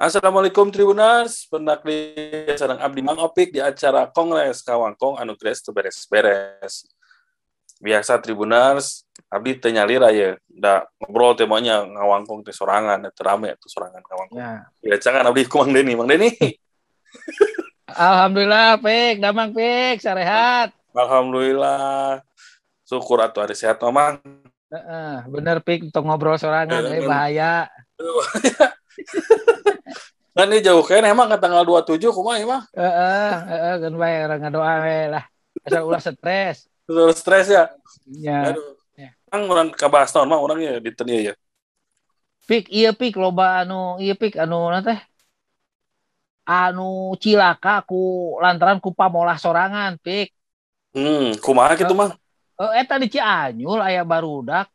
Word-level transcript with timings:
Assalamualaikum 0.00 0.72
Tribuners, 0.72 1.44
benak 1.52 1.84
di 1.84 2.16
sarang 2.56 2.80
Abdi 2.80 3.04
Mang 3.04 3.20
Opik 3.20 3.52
di 3.52 3.60
acara 3.60 4.08
Kongres 4.08 4.64
Kawangkong 4.64 5.20
anu 5.20 5.36
Gres 5.36 5.60
beres-beres. 5.68 6.88
Biasa 7.84 8.16
Tribuners, 8.16 9.04
Abdi 9.28 9.60
tenyali 9.60 10.00
raya, 10.00 10.40
da 10.48 10.88
ngobrol 11.04 11.36
temanya 11.36 11.84
ngawangkong 11.84 12.40
teh 12.48 12.56
sorangan, 12.56 13.12
teh 13.12 13.20
rame 13.20 13.52
tuh 13.60 13.68
sorangan 13.68 14.00
ngawangkong. 14.00 14.40
Ya. 14.40 14.64
Ya 14.80 14.96
jangan 14.96 15.28
Abdi 15.28 15.44
ku 15.44 15.60
Mang 15.60 15.76
Deni, 15.76 15.92
Mang 15.92 16.08
Deni. 16.08 16.32
Alhamdulillah, 17.92 18.80
Pik, 18.80 19.20
damang 19.20 19.52
Pik, 19.52 20.00
sarehat. 20.00 20.72
Alhamdulillah. 20.96 22.24
Syukur 22.88 23.20
atuh 23.20 23.44
ada 23.44 23.52
sehat 23.52 23.76
Mang. 23.92 24.16
Heeh, 24.72 25.28
bener 25.28 25.60
Pik 25.60 25.92
untuk 25.92 26.08
ngobrol 26.08 26.40
sorangan, 26.40 26.88
eh 26.88 27.04
bahaya. 27.04 27.68
Kan 30.30 30.46
ini 30.46 30.62
jauh 30.62 30.86
kan 30.86 31.02
emang 31.02 31.26
ke 31.26 31.36
tanggal 31.42 31.66
27 31.66 32.14
kumaha 32.14 32.38
emang? 32.38 32.62
Heeh, 32.72 33.32
heeh, 33.50 33.74
kan 33.82 33.92
bae 33.98 34.16
orang 34.24 34.40
ngadoa 34.46 34.74
we 34.86 34.98
lah. 35.10 35.24
Asal 35.66 35.82
ulah 35.84 36.00
stres. 36.00 36.70
Terus 36.86 37.16
stres 37.18 37.46
ya. 37.50 37.64
Ya. 38.06 38.54
Aduh. 38.54 38.78
Ya. 38.94 39.10
Mang 39.28 39.50
urang 39.50 39.68
kabahas 39.74 40.14
naon 40.14 40.30
Mang 40.30 40.40
urang 40.40 40.62
ya 40.62 40.78
di 40.78 40.90
ya. 41.18 41.34
Pik, 42.46 42.66
iya 42.66 42.90
Pik 42.90 43.14
loba 43.18 43.62
anu, 43.62 43.98
iya 44.02 44.14
Pik 44.18 44.38
anu 44.38 44.70
na 44.70 44.82
teh. 44.82 44.98
Anu 46.46 47.14
cilaka 47.18 47.86
ku 47.86 48.34
lantaran 48.42 48.82
ku 48.82 48.90
pamolah 48.90 49.38
sorangan, 49.38 49.98
Pik. 50.02 50.34
Hmm, 50.90 51.38
kumaha 51.38 51.78
gitu 51.78 51.94
Mang? 51.94 52.14
Eh 52.58 52.82
eta 52.82 52.98
di 52.98 53.06
Cianjur 53.06 53.78
aya 53.78 54.02
barudak. 54.02 54.66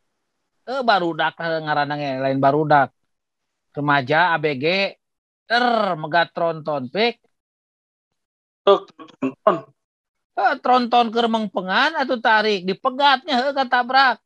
Eh 0.64 0.80
barudak 0.84 1.36
ngaranna 1.36 1.96
ge 2.00 2.12
lain 2.24 2.40
barudak. 2.40 2.95
Remaja 3.76 4.40
ABG 4.40 4.66
ter 5.46 5.66
megat 6.00 6.32
tronton 6.32 6.88
pik 6.90 7.20
Tuh, 8.66 8.82
tonton. 9.22 9.56
eh, 10.34 10.56
tronton 10.58 11.14
ke 11.14 11.20
pengan 11.54 11.92
atau 12.02 12.18
tarik 12.18 12.66
dipegatnya 12.66 13.46
heuh 13.46 13.54
katabrak 13.54 14.18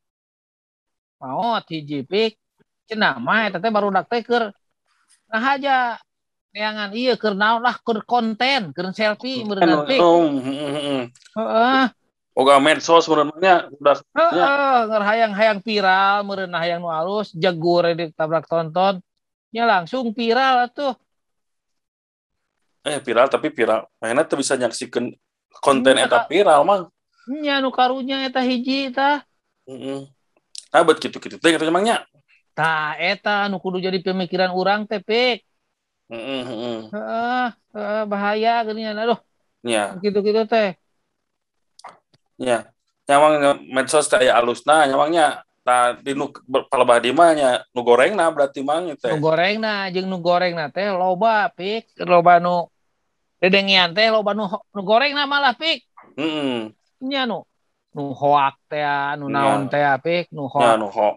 maot 1.20 1.64
hiji 1.67 2.08
pik. 2.08 2.39
Eta 2.89 3.59
teh 3.59 3.70
barudak 3.70 4.08
teh 4.09 4.23
keur 4.25 4.50
nah 5.30 5.44
aja 5.53 6.00
neangan 6.55 6.89
iya 6.97 7.14
keur 7.14 7.38
naon 7.38 7.61
lah 7.61 7.77
keur 7.86 8.02
konten 8.02 8.73
keur 8.73 8.89
selfie 8.95 9.45
meureunna 9.45 9.86
pik 9.86 10.00
Oh, 10.02 10.25
hmm, 10.25 10.42
hmm, 10.42 10.73
hmm. 10.73 11.03
heeh. 11.38 11.83
Oga 12.33 12.55
medsos 12.64 13.05
sebenarnya 13.05 13.70
udah 13.77 14.00
heeh 14.17 14.77
ngerhayang-hayang 14.89 15.59
viral 15.61 16.25
meureunna 16.25 16.58
hayang 16.58 16.81
nu 16.81 16.89
alus 16.89 17.30
jegur 17.36 17.86
ditabrak 17.94 18.50
tonton 18.50 19.03
nya 19.50 19.64
langsung 19.66 20.14
viral 20.14 20.69
atuh 20.69 20.94
eh 22.86 22.97
viral 23.03 23.28
tapi 23.28 23.52
viral. 23.52 23.86
Mainnya 24.00 24.23
tuh 24.25 24.39
bisa 24.39 24.55
nyaksikan 24.55 25.11
konten 25.59 26.00
Iya, 26.00 26.08
eta 26.08 26.25
viral 26.25 26.64
mang. 26.64 26.88
Nya 27.30 27.61
nu 27.61 27.70
karunya 27.70 28.25
eta 28.25 28.42
hiji 28.42 28.89
tah 28.89 29.22
Heeh. 29.70 30.09
ah 30.73 30.81
bet 30.81 30.97
gitu 30.97 31.22
gitu 31.22 31.38
teh 31.38 31.50
kata 31.53 31.70
emangnya 31.70 32.05
tah 32.58 32.97
eta 32.97 33.45
nu 33.52 33.61
kudu 33.61 33.77
jadi 33.83 34.02
pemikiran 34.02 34.50
orang 34.55 34.89
teh 34.89 35.02
pik. 35.03 35.45
Heeh, 36.09 36.42
heeh. 36.89 37.47
Bahaya 38.09 38.66
geuningan 38.66 38.97
aduh. 38.97 39.20
Ya 39.61 39.94
gitu-gitu 40.02 40.47
teh. 40.50 40.73
Ya 42.39 42.72
nyamang 43.05 43.61
medsos 43.70 44.09
teh 44.09 44.23
aya 44.23 44.39
alusna 44.39 44.89
nyamangnya 45.69 46.01
tadi 46.01 46.11
nu 46.17 46.25
palebah 46.65 46.97
di 46.97 47.11
mah 47.13 47.29
nya 47.37 47.51
nu 47.69 47.81
goreng 47.85 48.17
nah 48.17 48.33
berarti 48.33 48.65
mang 48.65 48.89
teh. 48.97 49.13
Nu 49.13 49.21
goreng 49.21 49.61
na 49.61 49.85
jeung 49.93 50.09
nu 50.09 50.17
goreng 50.17 50.57
na 50.57 50.73
teh 50.73 50.89
loba 50.89 51.53
pik. 51.53 51.93
Loba 52.02 52.41
nu 52.41 52.65
dedengian 53.37 53.93
teh 53.93 54.09
loba 54.09 54.33
nu 54.33 54.49
nu 54.49 54.81
goreng 54.81 55.13
na 55.13 55.29
malah 55.29 55.53
pik. 55.53 55.85
Heeh 56.17 56.73
nya 56.99 57.23
nu 57.29 57.45
nu 57.93 58.11
hoak 58.17 58.58
teh 58.67 58.83
nu 59.21 59.29
Nya. 59.29 59.39
naon 59.39 59.69
teh 59.69 59.85
pik 60.03 60.33
nu 60.33 60.49
ya 60.49 60.75
hoak 60.75 60.81
nu 60.81 60.87
ho 60.89 61.09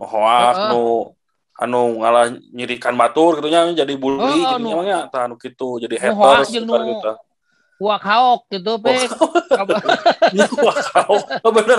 nu 0.00 0.04
hoak 0.08 0.56
Heeh. 0.56 0.70
nu 0.72 0.82
anu 1.58 1.80
ngalah 1.98 2.30
nyirikan 2.54 2.94
batur 2.94 3.42
gitu 3.42 3.50
nya 3.50 3.66
jadi 3.84 3.94
bully 3.98 4.22
Heeh, 4.24 4.56
gitu 4.56 4.66
nyamangnya 4.66 5.10
tah 5.10 5.26
nu 5.28 5.36
kitu 5.36 5.82
jadi 5.82 6.08
haters 6.08 6.54
gitu 6.54 6.72
nu- 7.78 8.42
gitu 8.50 8.74
gitu 8.74 8.74
pik 8.78 9.10
Wakau, 10.58 11.14
oh, 11.46 11.52
bener 11.54 11.78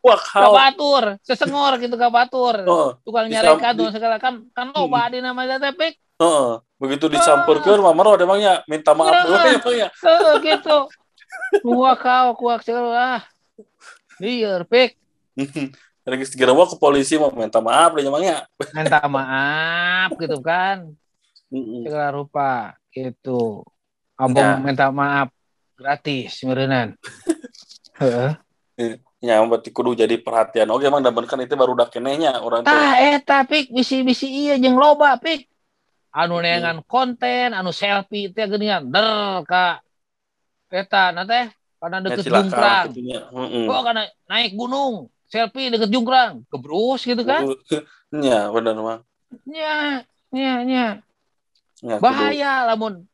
Wakau. 0.00 0.42
kabatur 0.50 1.04
sesengor 1.20 1.78
gitu 1.78 1.94
kabatur. 1.94 2.64
Oh, 2.64 2.88
tukang 3.04 3.28
nyari 3.28 3.54
kado 3.56 3.86
segala 3.88 4.16
kan 4.18 4.44
kan 4.50 4.72
loba 4.72 5.08
di 5.08 5.20
namanya 5.20 5.60
teh 5.60 5.70
pik 5.70 5.94
Heeh, 6.14 6.62
begitu 6.78 7.10
dicampurkan 7.10 7.82
mamar 7.82 8.14
ada 8.14 8.22
emangnya 8.22 8.62
minta 8.64 8.94
maaf 8.94 9.26
dulu 9.26 9.34
Heeh. 9.34 9.50
ya 9.50 9.58
emangnya. 9.58 9.88
Heeh, 9.90 10.34
gitu. 10.40 10.76
Kau 11.98 12.28
kuak 12.38 12.62
segala. 12.62 13.26
Liar 14.22 14.62
pik 14.64 14.94
Lagi 16.06 16.24
segera 16.30 16.54
bawa 16.54 16.70
ke 16.70 16.78
polisi 16.78 17.18
mau 17.18 17.34
minta 17.34 17.58
maaf 17.58 17.98
emangnya. 17.98 18.46
minta 18.70 19.02
maaf 19.10 20.14
gitu 20.14 20.38
kan. 20.38 20.94
Segala 21.50 22.14
rupa 22.14 22.78
gitu. 22.94 23.66
Abang 24.14 24.38
Ya. 24.38 24.62
minta 24.62 24.86
maaf 24.94 25.33
gratis 25.84 26.40
merenan 26.42 26.96
Heeh. 28.00 28.32
Ya, 29.20 29.38
berarti 29.40 29.70
kudu 29.70 29.94
jadi 29.94 30.18
perhatian. 30.18 30.66
Oke, 30.68 30.84
emang 30.84 31.00
dan 31.00 31.14
kan 31.14 31.38
itu 31.38 31.54
baru 31.54 31.72
udah 31.72 31.88
kenehnya 31.88 32.40
orang 32.40 32.60
tuh. 32.60 32.72
tah 32.72 32.92
eta 32.98 33.44
pik 33.44 33.70
bisi-bisi 33.70 34.26
iya 34.26 34.54
jeung 34.56 34.74
loba 34.74 35.14
pik 35.16 35.46
anu 36.10 36.40
neangan 36.40 36.82
konten 36.84 37.54
anu 37.54 37.70
selfie 37.70 38.34
teh 38.34 38.44
geuningan 38.44 38.90
der 38.90 39.46
ka 39.46 39.78
eta 40.68 41.14
na 41.14 41.22
teh 41.22 41.48
kana 41.78 42.00
Ya, 42.00 42.04
deket 42.10 42.24
silakan 42.26 42.50
jungkrang. 42.50 42.86
Heeh. 43.32 43.64
oh 43.64 43.80
kana 43.80 44.02
naik 44.26 44.52
gunung 44.52 45.08
selfie 45.24 45.70
deket 45.70 45.88
jungkrang 45.88 46.42
kebrus 46.50 47.06
gitu 47.06 47.22
kan 47.22 47.46
Ya, 48.10 48.50
benar 48.50 48.74
mah. 48.76 48.98
nya 49.46 50.02
nya 50.34 50.52
nya 50.66 50.86
Ya, 51.78 51.96
kudu. 51.96 52.04
bahaya 52.04 52.52
lamun 52.68 53.06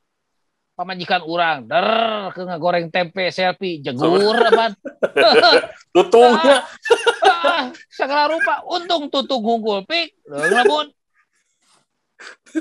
pamajikan 0.81 1.21
orang 1.21 1.69
der 1.69 1.85
ke 2.33 2.41
ngagoreng 2.41 2.89
tempe 2.89 3.29
selfie. 3.29 3.85
Jegur 3.85 4.33
apaan 4.33 4.73
Tutungnya. 5.95 6.65
ah, 7.21 7.69
segala 7.93 8.33
rupa. 8.33 8.65
Untung 8.65 9.13
tutung 9.13 9.45
unggul 9.45 9.85
pik. 9.85 10.17
Lamun 10.25 10.89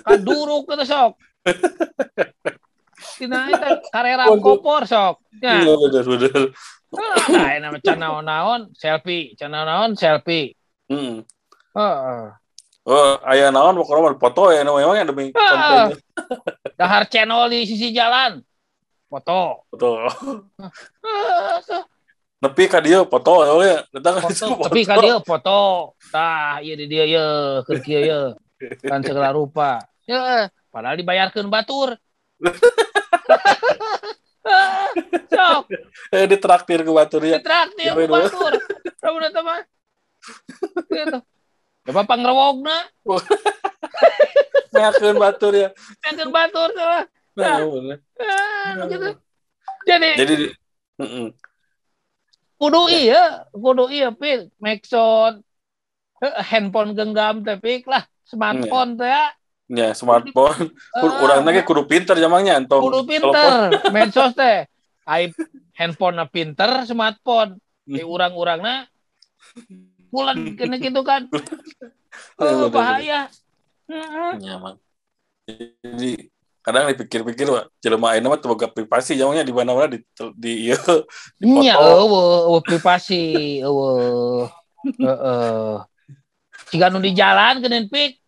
kaduruk 0.03 0.68
kita 0.68 0.84
sok. 0.84 1.16
Tina 3.16 3.47
eta 3.47 3.80
karera 3.88 4.28
kopor 4.36 4.84
sok. 4.84 5.24
Ya. 5.40 5.63
Benar, 5.63 6.03
benar. 6.03 6.44
nah 7.31 7.53
nama 7.62 7.78
can 7.80 7.97
naon-naon 8.03 8.62
selfie. 8.75 9.31
Can 9.40 9.56
naon 9.56 9.96
selfie. 9.96 10.59
Heeh. 10.91 11.24
Heeh. 11.72 12.24
Oh, 12.90 13.13
aya 13.22 13.53
naon 13.53 13.78
pokoknya 13.80 14.18
foto 14.18 14.50
ya 14.51 14.66
emangnya 14.66 15.07
demi 15.07 15.30
Ah. 15.38 15.88
kontennya. 15.88 15.96
Dahar 16.79 17.03
channel 17.12 17.51
di 17.51 17.67
sisi 17.67 17.91
jalan. 17.91 18.40
Foto. 19.12 19.67
Betul. 19.67 20.07
Ah, 21.03 21.59
Nepi 22.40 22.72
ka 22.72 22.79
dieu 22.79 23.03
foto 23.03 23.44
ya. 23.59 23.84
Datang 23.91 24.23
foto 24.23 24.63
tapi 24.63 24.88
kan 24.88 25.03
dia 25.03 25.19
foto. 25.19 25.91
Tah 26.07 26.63
iya 26.63 26.79
di 26.79 26.88
dia 26.88 27.03
ya 27.03 27.25
keur 27.68 27.84
kieu 27.84 28.00
ya 28.07 28.19
kan 28.88 29.03
segala 29.03 29.35
rupa. 29.35 29.84
Ya 30.07 30.47
padahal 30.72 30.95
dibayarkeun 30.95 31.51
batur. 31.51 32.00
Sok. 35.35 35.68
Eh 36.16 36.23
ditraktir 36.31 36.88
ke 36.88 36.91
batur 36.95 37.28
ya. 37.28 37.44
ditraktir 37.44 37.91
Dibayar 37.91 38.07
ku 38.07 38.39
batur. 38.39 38.53
Lamun 39.03 39.27
eta 39.27 39.42
mah. 39.44 39.59
Gitu 40.88 41.19
coba 41.89 42.06
pangrewogna 42.06 42.77
Meakeun 44.79 45.17
batur 45.19 45.53
ya. 45.53 45.69
pengen 45.99 46.29
batur 46.31 46.69
salah. 46.71 47.03
Nah, 47.35 47.57
bener. 47.67 47.97
Ah, 48.19 48.87
gitu. 48.87 49.09
jadi 49.87 50.09
Jadi 50.15 50.35
kudu 52.59 52.91
iya 52.91 53.47
kudu 53.55 53.87
iya 53.87 54.11
pil 54.11 54.51
Maxon 54.59 55.39
handphone 56.43 56.91
genggam 56.91 57.43
teh 57.43 57.55
pik 57.55 57.87
lah. 57.87 58.03
Smartphone 58.27 58.99
teh 58.99 59.07
ya. 59.07 59.25
Ya, 59.69 59.89
smartphone. 59.93 60.73
Ah, 60.91 61.23
Urang 61.23 61.45
lagi 61.45 61.61
kudu 61.63 61.85
pinter 61.87 62.17
jamangnya 62.19 62.59
entong. 62.59 62.83
kudu 62.83 63.07
pinter. 63.07 63.79
Medsos 63.95 64.35
teh 64.35 64.67
ai 65.11 65.31
handphone 65.77 66.19
na 66.19 66.27
pinter 66.27 66.83
smartphone. 66.83 67.55
Di 67.89 68.05
urang-urangna 68.05 68.85
bulan 70.13 70.57
kena 70.57 70.77
gitu 70.77 71.01
kan. 71.01 71.25
Iya, 72.41 72.51
oh, 72.51 72.67
bener, 72.67 72.73
bahaya 72.73 73.19
Ya, 73.89 74.62
Mang. 74.62 74.77
Jadi 75.50 76.30
kadang 76.62 76.86
dipikir-pikir 76.94 77.50
Pak, 77.50 77.65
jelema 77.81 78.13
ayeuna 78.13 78.38
mah 78.38 78.39
boga 78.45 78.69
privasi 78.69 79.18
jamangnya 79.18 79.41
di 79.41 79.50
mana-mana 79.50 79.89
di 79.89 79.97
di 80.38 80.69
ieu 80.69 80.77
di 81.41 81.45
nya 81.50 81.74
foto. 81.74 82.06
eueuh 82.06 82.38
eueuh 82.45 82.62
privasi 82.62 83.24
eueuh 83.65 84.45
heeh 85.01 85.74
Jika 86.69 86.94
nu 86.94 87.01
di 87.01 87.18
jalan 87.18 87.57
geunin 87.65 87.89
pik 87.89 88.21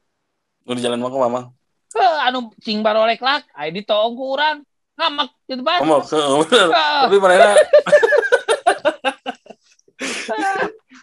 Nu 0.66 0.74
di 0.74 0.82
jalan 0.82 0.98
mah 0.98 1.14
Mamang. 1.14 1.46
Heh, 1.94 2.16
anu 2.26 2.50
cing 2.64 2.82
barolek 2.82 3.22
lak 3.22 3.46
ai 3.54 3.70
ditong 3.70 4.18
ku 4.18 4.34
urang 4.34 4.66
ngamak 4.98 5.30
gitu 5.46 5.62
ban 5.62 5.86
Ngomong, 5.86 6.02
heeh, 6.10 6.42
bener. 6.42 6.68
Tapi 6.74 7.18
mana 7.22 7.54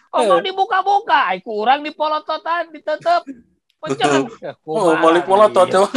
Omong 0.09 0.41
dibuka-buka, 0.41 1.29
ai 1.29 1.39
ku 1.39 1.61
urang 1.61 1.85
dipolototan, 1.85 2.73
ditutup. 2.73 3.23
Ya, 3.79 4.51
oh, 4.67 4.91
balik 4.99 5.23
pola 5.23 5.47
tuh 5.55 5.63
ieu? 5.71 5.87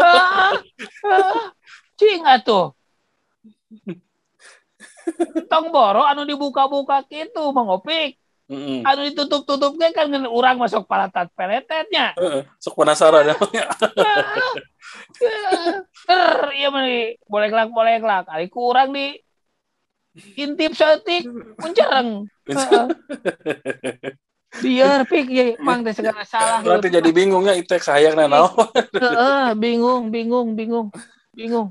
Ah, 0.00 0.56
ah, 1.04 1.52
Cing 2.00 2.24
atuh. 2.24 2.72
Tong 5.46 5.68
boro 5.68 6.02
anu 6.08 6.24
dibuka-buka 6.24 7.04
gitu, 7.06 7.52
Mang 7.52 7.68
Opik. 7.68 8.16
Heeh. 8.46 8.80
Anu 8.86 9.00
ditutup-tutup 9.10 9.74
ge 9.76 9.90
kan 9.92 10.08
ngan 10.08 10.30
urang 10.30 10.56
masuk 10.56 10.88
palatat 10.88 11.28
peletetnya. 11.36 12.16
Heeh, 12.16 12.46
Sok 12.56 12.78
penasaran 12.78 13.26
ya. 13.28 13.36
Ter, 16.06 16.38
iya 16.56 16.68
mah 16.70 16.86
boleh 17.26 17.48
kelak 17.52 17.68
boleh 17.74 18.00
kelak. 18.00 18.24
Ari 18.30 18.46
ku 18.48 18.70
urang 18.72 18.94
di 18.94 19.18
intip 20.40 20.72
setik 20.72 21.28
muncereng. 21.60 22.30
Biar 24.62 25.04
pik 25.04 25.26
ya, 25.28 25.44
mang 25.60 25.84
teh 25.84 25.92
segala 25.92 26.24
salah. 26.24 26.60
Berarti 26.64 26.88
jadi 26.88 27.10
bingungnya 27.12 27.52
itu 27.56 27.76
sayang 27.76 28.16
nah 28.16 28.28
naon. 28.28 28.52
Heeh, 28.96 29.52
bingung, 29.58 30.08
bingung, 30.08 30.56
bingung, 30.56 30.88
bingung, 31.36 31.68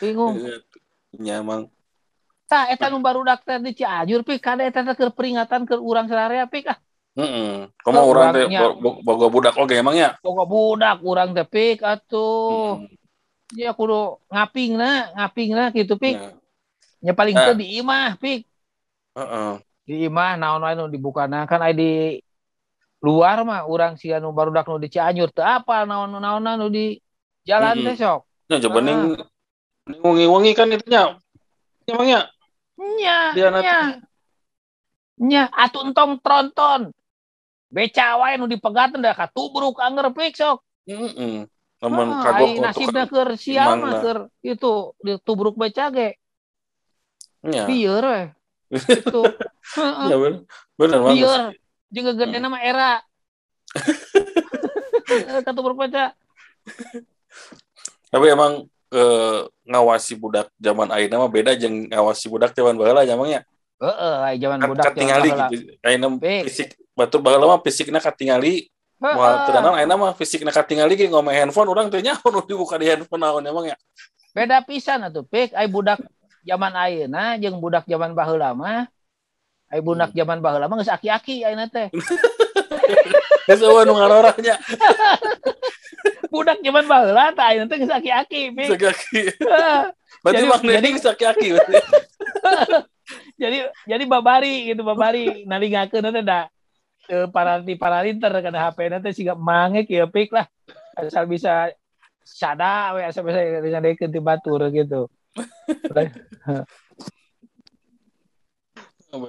bingung. 0.00 0.34
Nya 1.14 1.38
emang 1.42 1.70
Tah 2.44 2.68
eta 2.68 2.92
nu 2.92 3.00
barudak 3.00 3.40
teh 3.40 3.56
di 3.56 3.72
Cianjur 3.72 4.20
pik 4.20 4.42
kada 4.42 4.68
eta 4.68 4.84
teh 4.84 4.92
keur 4.92 5.14
peringatan 5.16 5.64
keur 5.64 5.80
urang 5.80 6.04
sararea 6.10 6.44
pik 6.44 6.68
ah. 6.68 6.78
Heeh. 7.16 7.70
Komo 7.80 8.04
urang 8.04 8.36
teh 8.36 8.44
boga 9.00 9.26
budak 9.32 9.54
oge 9.56 9.80
emangnya. 9.80 10.18
Boga 10.20 10.44
budak 10.44 10.98
urang 11.00 11.32
teh 11.32 11.46
pik 11.48 11.80
atuh. 11.80 12.84
Ya 13.54 13.70
kudu 13.72 14.18
ngapingna, 14.28 15.14
ngapingna 15.14 15.70
gitu 15.72 15.96
pik. 15.96 16.16
Ya. 16.20 16.30
Nya 17.04 17.12
paling 17.16 17.36
Ah. 17.38 17.52
teu 17.52 17.54
di 17.56 17.80
imah 17.80 18.18
pik. 18.20 18.44
Heeh. 19.14 19.52
Di 19.84 20.08
imah 20.08 20.40
naon 20.40 20.64
wae 20.64 20.72
nu 20.72 20.88
dibukana 20.88 21.44
kan 21.44 21.60
aya 21.60 21.76
di 21.76 22.16
luar 23.04 23.44
mah 23.44 23.68
urang 23.68 24.00
si 24.00 24.08
anu 24.08 24.32
barudak 24.32 24.64
nu 24.64 24.80
di 24.80 24.88
Cianjur 24.88 25.28
teu 25.28 25.44
apa 25.44 25.84
naon-naon 25.84 26.56
nu 26.56 26.72
di 26.72 26.96
jalan 27.44 27.84
teh 27.84 27.96
sok. 28.00 28.24
Ya 28.48 28.56
coba 28.64 28.80
Ah. 28.80 28.84
ning 28.88 29.00
wengi-wengi 30.00 30.52
kan 30.56 30.72
itunya. 30.72 31.20
Emangnya 31.84 32.32
Nya, 32.74 33.18
Dia 33.36 33.48
nya. 33.54 33.80
Nya 35.20 35.42
atuh 35.52 35.86
entong 35.86 36.18
tronton. 36.18 36.90
Beca 37.68 38.18
wae 38.18 38.34
nu 38.40 38.48
dipegat 38.48 38.96
da 38.98 39.12
katubruk 39.12 39.78
anger 39.84 40.08
pik 40.16 40.34
sok. 40.34 40.64
heeh. 40.88 41.44
Lamun 41.84 42.08
Ah, 42.16 42.24
kagok 42.24 42.48
ai 42.48 42.60
nasibna 42.64 43.04
keur 43.04 43.36
sial 43.36 43.76
mah 43.76 44.00
keur 44.00 44.18
itu 44.40 44.96
ditubruk 45.04 45.60
beca 45.60 45.92
ge. 45.92 46.16
nya. 47.44 47.68
Bieur 47.68 48.04
we. 48.08 48.22
Itu. 48.74 49.22
Ya 50.10 50.16
bener. 50.18 50.40
Bener 50.74 50.98
banget. 51.00 51.58
Jeung 51.94 52.06
gede 52.18 52.38
nama 52.42 52.58
era. 52.58 53.02
Katubruk 55.46 55.78
beca. 55.78 56.14
Tapi 58.10 58.26
emang 58.30 58.66
eh, 58.94 59.40
ngawasi 59.66 60.14
budak 60.14 60.46
zaman 60.58 60.88
ayeuna 60.94 61.26
mah 61.26 61.30
beda 61.30 61.54
jeung 61.58 61.90
ngawasi 61.90 62.26
budak 62.30 62.54
zaman 62.54 62.78
baheula 62.78 63.02
emangnya. 63.02 63.42
Heeh, 63.82 64.16
ai 64.22 64.36
zaman 64.38 64.58
budak 64.70 64.94
katingali 64.94 65.28
gitu. 65.34 65.74
Ayeuna 65.82 66.08
fisik 66.46 66.78
batur 66.94 67.20
baheula 67.22 67.50
mah 67.50 67.60
fisikna 67.62 67.98
katingali. 67.98 68.70
Wah, 69.02 69.44
tenan 69.50 69.74
ayeuna 69.74 69.94
mah 69.98 70.12
fisikna 70.14 70.54
katingali 70.54 70.94
ge 70.94 71.10
ngomong 71.10 71.34
handphone 71.34 71.68
urang 71.68 71.90
teh 71.90 72.00
nyaho 72.00 72.26
nu 72.30 72.40
dibuka 72.46 72.78
di 72.78 72.86
handphone 72.88 73.22
naon 73.22 73.44
emangnya. 73.44 73.76
Beda 74.34 74.62
pisan 74.62 75.06
atuh 75.06 75.26
pik 75.26 75.54
ai 75.54 75.66
budak 75.66 76.02
zaman 76.44 76.72
ayeuna 76.76 77.40
jeung 77.40 77.56
budak 77.58 77.88
zaman 77.88 78.12
baheula 78.12 78.52
mah 78.52 78.84
ai 79.72 79.80
budak 79.80 80.12
zaman 80.12 80.44
baheula 80.44 80.68
mah 80.68 80.76
geus 80.78 80.92
aki-aki 80.92 81.42
ayeuna 81.42 81.66
teh. 81.66 81.88
Geus 83.44 83.60
eueuh 83.60 83.84
nu 83.84 83.92
budak 86.32 86.58
zaman 86.60 86.84
baheula 86.84 87.32
tah 87.32 87.46
ayeuna 87.50 87.66
teh 87.66 87.78
geus 87.80 87.92
aki-aki. 87.92 88.52
Sakaki. 88.68 89.20
Heeh. 89.40 89.80
Berarti 90.24 90.44
jadi- 90.44 90.94
geus 90.94 91.08
aki-aki. 91.08 91.48
jadi 93.40 93.58
jadi 93.88 94.04
babari 94.08 94.72
gitu 94.72 94.84
babari 94.84 95.48
nalingakeun 95.48 96.12
teh 96.12 96.24
da 96.24 96.48
teu 97.04 97.28
parati 97.28 97.76
paralinter 97.76 98.32
kana 98.40 98.68
HP 98.68 98.78
na 98.88 98.98
teh 99.00 99.12
siga 99.12 99.36
mange 99.36 99.84
kieu 99.84 100.08
pik 100.08 100.32
lah 100.32 100.48
asal 100.96 101.28
bisa 101.28 101.68
sada 102.24 102.96
we 102.96 103.04
asal 103.04 103.20
bisa 103.28 103.60
ngadekeun 103.60 104.08
ti 104.08 104.20
batur 104.24 104.64
gitu. 104.72 105.12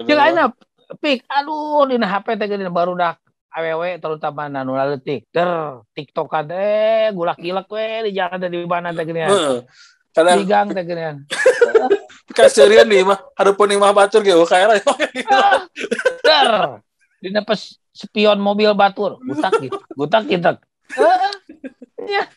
Jeung 0.05 0.21
ayeuna 0.21 0.53
pik 1.01 1.25
aduh 1.25 1.89
dina 1.89 2.05
HP 2.05 2.37
teh 2.37 2.45
geuning 2.45 2.69
barudak 2.69 3.17
awewe 3.49 3.97
terutama 3.97 4.49
nu 4.49 4.77
leutik 4.77 5.25
ter 5.33 5.49
tiktokan 5.97 6.45
teh 6.49 7.09
gulak-gilak 7.13 7.65
we 7.69 8.09
di 8.09 8.17
jalan 8.17 8.37
teh 8.37 8.49
di 8.49 8.57
mana 8.65 8.93
teh 8.93 9.05
geuning. 9.05 9.29
Kadang 10.13 10.37
di 10.41 10.45
gang 10.45 10.67
teh 10.73 10.83
geuning 10.85 11.25
kaserian 12.37 12.85
nih 12.85 13.05
mah. 13.05 13.17
Hareupeun 13.37 13.73
imah 13.73 13.93
batur 13.95 14.21
ge 14.21 14.33
oh, 14.37 14.45
kayak 14.45 14.85
ter 16.27 16.49
dina 17.21 17.41
pas 17.41 17.61
spion 17.93 18.37
mobil 18.37 18.73
batur. 18.77 19.17
Gutak 19.25 19.53
gitu. 19.61 19.77
Gutak 19.97 20.23
gitu. 20.29 20.53
Ya 22.05 22.29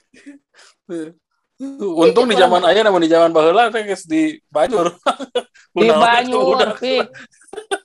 Untung 1.58 2.30
di 2.30 2.38
zaman 2.38 2.62
aya 2.62 2.86
namun 2.86 3.02
di 3.02 3.10
zaman 3.10 3.34
baheula 3.34 3.66
teh 3.68 3.82
geus 3.82 4.06
di 4.06 4.38
Banyur. 4.46 4.94
di 5.74 5.90
Banyur 5.90 6.54
budak. 6.54 6.78
pik 6.78 7.06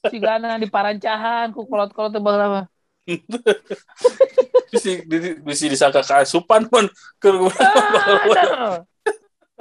sigana 0.07 0.61
di 0.61 0.69
parancahan 0.69 1.49
ku 1.49 1.65
kolot-kolot 1.65 2.13
teh 2.13 2.21
baheula 2.21 2.47
mah 2.47 2.65
Bisi 4.69 5.01
di- 5.03 5.37
bisi 5.37 5.67
disangka 5.67 5.99
kaasupan 6.01 6.69
pun 6.69 6.85
keur. 7.17 7.49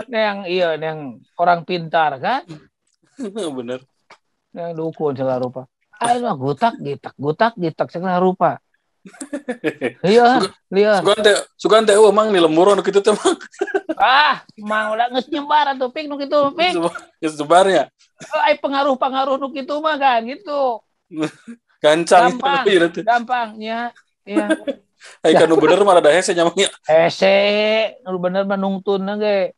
Yang 0.06 0.37
iya 0.47 0.69
yang 0.76 1.17
orang 1.37 1.65
pintar 1.65 2.17
kan 2.19 2.44
bener. 3.58 3.81
yang 4.53 4.76
dukun 4.76 5.17
segala 5.17 5.41
rupa 5.41 5.65
ayo 5.99 6.20
mah 6.20 6.37
gutak 6.37 6.76
gitak 6.76 7.15
gutak 7.17 7.53
gitak 7.56 7.89
segala 7.89 8.20
rupa 8.20 8.60
iya 10.06 10.39
liar 10.71 11.03
Sugan 11.03 11.19
teh 11.27 11.35
sugan 11.59 11.82
teh 11.82 11.94
eueuh 11.99 12.15
mang 12.15 12.31
di 12.31 12.39
lemburon 12.39 12.79
kitu 12.87 13.03
teh 13.03 13.11
mang. 13.11 13.35
Ah 13.99 14.47
mau 14.63 14.94
udah 14.94 15.11
nges 15.11 15.27
nyebar 15.27 15.75
atuh 15.75 15.91
pik 15.91 16.06
nu 16.06 16.15
kitu 16.19 16.39
pik 16.55 16.79
geus 17.19 17.35
sebarnya. 17.35 17.91
ai 18.47 18.55
pengaruh-pengaruh 18.63 19.37
nu 19.43 19.51
kitu 19.51 19.75
mah 19.82 19.99
kan 19.99 20.23
gitu. 20.23 20.79
Gancang 21.82 22.39
Gampang. 22.39 22.63
teh. 22.94 23.03
gampang 23.03 23.49
ya 23.59 23.91
ya 24.23 24.47
Ai 25.27 25.35
kan 25.35 25.51
nu 25.51 25.59
bener 25.59 25.82
mah 25.82 25.99
rada 25.99 26.15
hese 26.15 26.31
nyamangnya. 26.31 26.71
hese 26.87 27.35
nu 28.06 28.23
bener 28.23 28.47
mah 28.47 28.55
nungtun 28.55 29.03
ge 29.19 29.51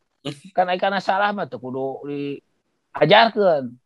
kan 0.57 0.73
ai 0.73 0.81
kana 0.81 1.05
salah 1.05 1.37
mah 1.37 1.45
teu 1.45 1.61
kudu 1.61 2.01
diajarkeun 2.09 3.77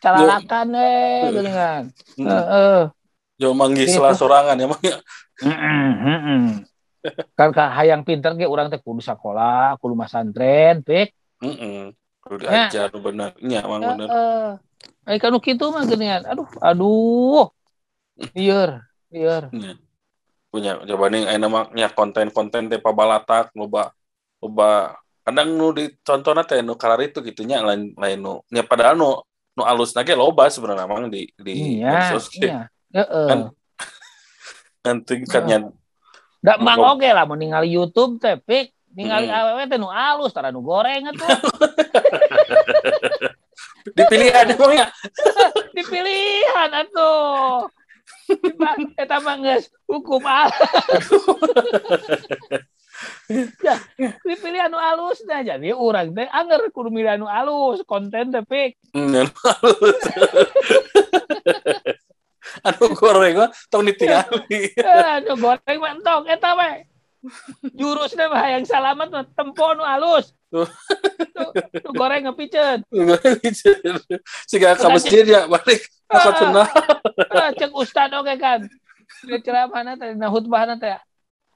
calalakan 0.00 0.66
we 0.72 0.92
geuningan. 1.36 1.82
Heeh 2.16 2.80
Jo 3.40 3.56
manggih 3.56 3.88
Gitu. 3.88 3.96
salah 3.96 4.12
sorangan 4.12 4.52
emangnya. 4.60 5.00
Heeh, 5.40 5.88
heeh. 6.04 6.44
kan 7.32 7.48
ka 7.48 7.72
hayang 7.72 8.04
pinter 8.04 8.36
ge 8.36 8.44
urang 8.44 8.68
teh 8.68 8.76
kudu 8.76 9.00
sakola 9.00 9.72
kudu 9.80 9.96
masantren 9.96 10.84
pik 10.84 11.16
Heeh. 11.40 11.96
Kudu 12.20 12.44
Ya. 12.44 12.68
diajar 12.68 12.92
nu 12.92 13.00
bener. 13.00 13.32
Nya 13.40 13.64
mang 13.64 13.80
bener. 13.80 14.08
heeh 14.12 14.50
ai 15.08 15.16
kanu 15.16 15.40
kitu 15.40 15.72
mah 15.72 15.88
geuningan 15.88 16.28
aduh 16.28 16.44
aduh 16.60 17.48
lieur 18.36 18.84
Nya. 19.50 19.80
Punya 20.52 20.76
coba 20.84 21.08
nih 21.08 21.24
ayeuna 21.24 21.48
mah 21.48 21.64
nya 21.72 21.88
konten-konten 21.88 22.68
teh 22.68 22.76
pabalatak 22.76 23.54
loba 23.56 23.96
loba 24.44 24.98
kadang 25.24 25.56
nu 25.56 25.72
dicontona 25.72 26.44
teh 26.44 26.60
nu 26.60 26.76
kalar 26.76 27.00
itu 27.00 27.24
gitu 27.24 27.46
nya 27.48 27.64
lain 27.64 27.96
lain 27.96 28.18
nu 28.20 28.44
nya 28.52 28.60
padahal 28.60 28.98
nu 28.98 29.24
nu 29.56 29.62
alusna 29.64 30.04
ge 30.04 30.12
loba 30.12 30.50
sebenarnya 30.52 30.84
mang 30.84 31.08
di 31.08 31.30
di 31.38 31.80
iya 31.80 32.12
medsos 32.12 32.28
iya 32.36 32.68
heeh 32.90 33.28
Kan 33.28 33.40
kan 34.80 34.96
tingkatnya 35.04 35.70
da 36.40 36.56
mang 36.56 36.80
oge 36.80 37.06
lah 37.06 37.28
mau 37.28 37.36
ningali 37.36 37.68
YouTube 37.68 38.16
teh 38.16 38.36
pik 38.36 38.72
ningali 38.90 39.28
Mm. 39.28 39.36
awewe 39.36 39.62
teh 39.68 39.76
nu 39.76 39.86
alus 39.86 40.32
tara 40.32 40.48
nu 40.48 40.64
goreng 40.64 41.04
atuh 41.06 41.28
dipilih 43.96 44.28
ada 44.30 44.52
emangnya. 44.56 44.86
dipilihan 45.72 46.70
atuh 46.74 47.68
Bang, 48.30 48.94
eta 48.94 49.18
mah 49.18 49.42
geus 49.42 49.66
hukum 49.90 50.22
alam. 50.22 50.54
ya, 53.66 53.74
dipilih 54.22 54.70
anu 54.70 54.78
alus 54.78 55.26
nah 55.26 55.42
jadi 55.42 55.74
urang 55.74 56.14
teh 56.14 56.30
anger 56.30 56.70
kudu 56.70 56.94
milih 56.94 57.18
anu 57.18 57.26
alus 57.26 57.82
konten 57.82 58.30
teh 58.30 58.46
pik. 58.46 58.78
Hmm, 58.94 59.10
anu 59.18 59.34
alus. 59.34 59.98
Anu 62.66 62.84
goreng 62.94 63.34
mah 63.46 63.50
tong 63.70 63.84
ditingali. 63.86 64.74
Eh, 64.74 65.06
anu 65.20 65.34
goreng 65.38 65.78
mah 65.78 65.92
entok 65.96 66.28
eta 66.28 66.52
we. 66.58 66.90
jurusnya 67.76 68.32
mah 68.32 68.48
yang 68.48 68.64
salamat 68.64 69.08
mah 69.12 69.24
tempo 69.36 69.76
nu 69.76 69.84
alus. 69.84 70.32
Tuh, 70.50 70.66
tuh 71.78 71.92
goreng 71.94 72.26
ngepicen 72.26 72.82
sehingga 74.50 74.74
ke 74.74 74.88
masjid 74.90 75.22
ya 75.22 75.46
balik 75.46 75.78
takut 76.10 76.42
sunnah 76.42 76.66
cek 77.54 77.70
ustad 77.70 78.10
oke 78.16 78.34
kan. 78.40 78.66
Ceramahnya 79.44 79.94
teh 80.00 80.16
nah 80.16 80.32
khutbahnya 80.32 80.80
teh. 80.80 80.96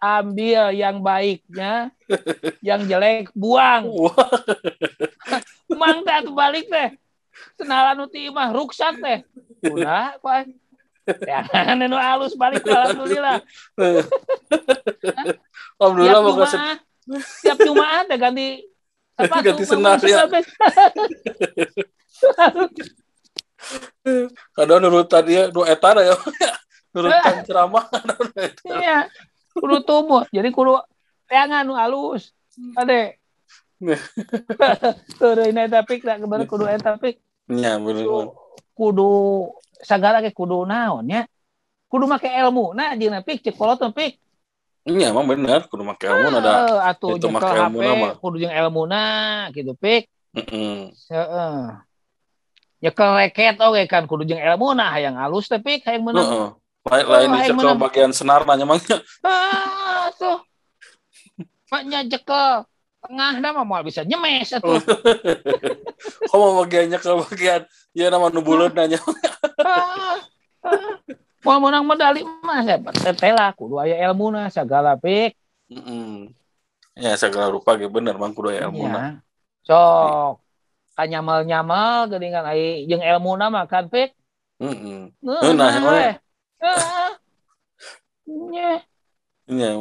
Ambil 0.05 0.77
yang 0.77 1.01
baiknya 1.01 1.89
yang 2.61 2.85
jelek 2.85 3.33
buang. 3.33 3.89
Mang 5.73 6.05
teh 6.05 6.29
balik 6.29 6.69
teh. 6.69 6.95
Senalan 7.57 8.05
uti 8.05 8.29
mah 8.31 8.53
ruksat 8.53 9.01
teh. 9.01 9.25
Udah 9.65 10.21
kok 10.21 10.55
ya 11.07 11.75
nu 11.77 11.97
halus 11.97 12.37
balik 12.37 12.65
alhamdulillah. 12.65 13.41
Alhamdulillah 15.75 16.23
tiap 16.23 16.39
Jumat 16.39 16.79
tiap 17.43 17.59
Jumat 17.61 18.07
ya 18.09 18.17
ganti 18.17 18.65
apa 19.19 19.43
ganti 19.43 19.65
senar 19.67 19.99
ya. 20.01 20.25
kadang 24.57 24.81
nurutan 24.81 25.25
dia 25.25 25.51
dua 25.51 25.69
etar 25.73 25.97
ya 26.01 26.17
nurutan 26.95 27.45
ceramah 27.45 27.85
iya 28.65 29.09
kudu 29.55 29.77
tumbuh. 29.87 30.23
Jadi 30.35 30.51
kudu 30.51 30.75
teangan 31.31 31.65
nu 31.65 31.79
halus. 31.79 32.35
Ade. 32.75 33.19
Tuh, 35.19 35.47
ini 35.47 35.63
tapi 35.71 36.03
tak 36.03 36.23
kemarin 36.23 36.47
kudu 36.47 36.67
etapik. 36.67 37.23
Iya, 37.51 37.79
bener. 37.79 38.35
Kudu 38.75 39.11
segala 39.85 40.25
ke 40.25 40.33
kudu 40.33 40.65
naon 40.65 41.07
ya? 41.07 41.29
Kudu 41.87 42.09
make 42.11 42.27
ilmu. 42.27 42.75
Nah 42.75 42.97
jeung 42.99 43.15
pik 43.23 43.45
cek 43.45 43.55
kolot 43.55 43.79
pik. 43.95 44.19
Iya 44.89 45.13
emang 45.15 45.29
bener. 45.29 45.69
Kudu 45.71 45.85
make 45.87 46.03
ilmu 46.03 46.41
ada 46.41 46.53
uh, 46.83 46.91
atuh 46.91 47.21
itu 47.21 47.29
make 47.31 47.47
ilmu 47.47 47.79
nama. 47.79 48.09
kudu 48.19 48.37
jeung 48.43 48.55
ilmu 48.57 48.83
nah 48.89 49.53
gitu 49.55 49.77
pik. 49.79 50.11
Heeh 50.35 50.91
heeh. 50.91 51.59
Ya 52.83 52.91
kereket 52.91 53.63
oke 53.63 53.83
kan 53.87 54.09
kudu 54.11 54.27
jeung 54.27 54.43
ilmu 54.43 54.75
nah 54.75 54.97
yang 54.99 55.15
halus 55.21 55.47
tapi 55.47 55.79
kayak 55.79 56.03
menang 56.03 56.27
heeh. 56.27 56.51
Lain 56.85 57.33
lain 57.33 57.57
oh, 57.65 57.81
bagian 57.81 58.13
senar 58.13 58.45
nanya 58.45 58.69
mangnya 58.69 59.01
ah 59.25 60.13
tuh. 60.19 60.45
Maknya 61.73 62.05
jekel 62.05 62.69
tengah 63.05 63.45
dah 63.45 63.53
mah 63.53 63.85
bisa 63.85 64.01
nyemes 64.01 64.57
atuh. 64.57 64.81
Kamu 66.33 66.65
bagiannya 66.65 66.97
ke 66.97 67.13
bagian 67.29 67.69
ya 67.93 68.09
nama 68.09 68.33
nubulut 68.33 68.73
nanya. 68.73 68.97
Mau 71.45 71.61
menang 71.61 71.85
medali 71.85 72.25
mah 72.41 72.65
saya 72.65 72.81
tetela 72.81 73.53
kudu 73.53 73.77
aya 73.77 74.01
ilmu 74.09 74.33
na 74.33 74.49
segala 74.49 74.97
pik. 74.97 75.37
Mm. 75.69 76.33
Ya 76.97 77.13
segala 77.21 77.53
rupa 77.53 77.77
ge 77.77 77.85
bener 77.85 78.17
mang 78.17 78.33
kudu 78.33 78.57
aya 78.57 78.73
ilmu 78.73 78.89
na. 78.89 79.21
Sok 79.69 80.41
kanyamal-nyamal 80.97 82.09
geuningan 82.09 82.49
ai 82.49 82.89
jeung 82.89 83.05
ilmu 83.05 83.37
na 83.37 83.53
mah 83.53 83.69
kan 83.69 83.93
pik. 83.93 84.17
Mm. 84.57 85.13
Nah, 85.21 86.17
Heeh. 86.65 88.81
Iya, 89.45 89.77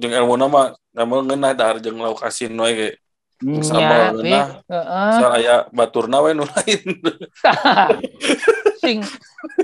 jeung 0.00 0.14
ilmu 0.16 0.40
nama 0.40 0.72
namun 0.96 1.28
ngeunah 1.28 1.52
dahar 1.52 1.76
jeung 1.76 2.00
lauk 2.00 2.24
asin 2.24 2.56
we 2.56 2.72
ge. 2.72 2.90
Sambal 3.60 4.16
ngeunah. 4.16 4.64
Heeh. 4.64 5.12
Saya 5.20 5.54
baturna 5.68 6.24
we 6.24 6.32
nu 6.32 6.48
lain. 6.48 6.82
Sing 8.82 9.04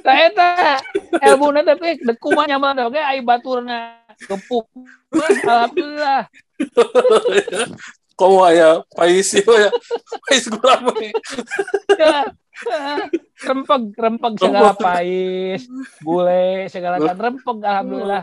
ta 0.04 0.12
eta 0.12 0.76
ilmuna 1.24 1.64
tapi 1.64 1.96
dek 2.04 2.20
kumaha 2.20 2.52
nyaman 2.52 2.84
oge 2.84 3.00
ai 3.00 3.24
baturna 3.24 3.96
gepuk. 4.28 4.68
Alhamdulillah. 5.10 6.28
Komo 8.20 8.44
aya 8.44 8.84
pais 8.92 9.32
ya. 9.40 9.72
Pais 10.28 10.44
gula 10.52 10.84
mah. 10.84 10.94
rempeg 13.44 13.82
rempeg 13.98 14.34
segala 14.38 14.72
pais 14.78 15.62
gule 16.00 16.70
segala 16.70 16.96
kan 17.02 17.18
rempeg 17.18 17.58
alhamdulillah 17.60 18.22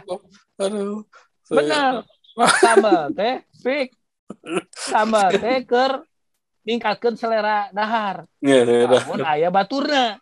aduh 0.62 1.02
benar. 1.50 1.94
Sambal 2.64 3.12
teh 3.12 3.44
pik 3.60 3.92
sambal 4.72 5.30
teh 5.36 5.68
ker 5.68 6.08
ningkatkan 6.62 7.18
selera 7.18 7.68
dahar. 7.74 8.30
Iya 8.40 8.62
yeah, 8.64 8.86
yeah, 8.86 9.02
namun 9.02 9.20
aya 9.26 9.50
baturna. 9.50 10.22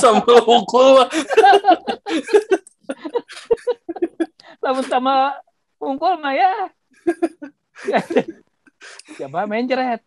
Sambal 0.00 0.40
hukul 0.42 1.00
mah. 1.00 1.08
Lamun 4.64 4.84
sama 4.88 5.36
hukul 5.76 6.16
mah 6.24 6.32
ya. 6.32 6.52
Coba 9.20 9.44
main 9.44 9.68
jeret. 9.68 10.00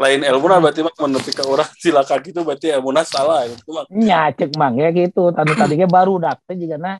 Lain 0.00 0.24
ilmu 0.24 0.48
nah 0.48 0.64
berarti 0.64 0.80
mak 0.80 0.96
menepi 0.96 1.30
ke 1.36 1.44
orang 1.44 1.68
silakan 1.82 2.18
gitu 2.24 2.40
berarti 2.40 2.72
ilmu 2.72 2.90
salah 3.04 3.44
itu. 3.44 3.68
Ya 3.92 4.32
cek 4.32 4.56
mang 4.56 4.80
ya 4.80 4.88
gitu. 4.88 5.28
Tadi 5.28 5.52
tadinya 5.52 5.84
baru 5.84 6.16
dak 6.16 6.40
teh 6.48 6.56
juga 6.56 6.80
na 6.80 6.92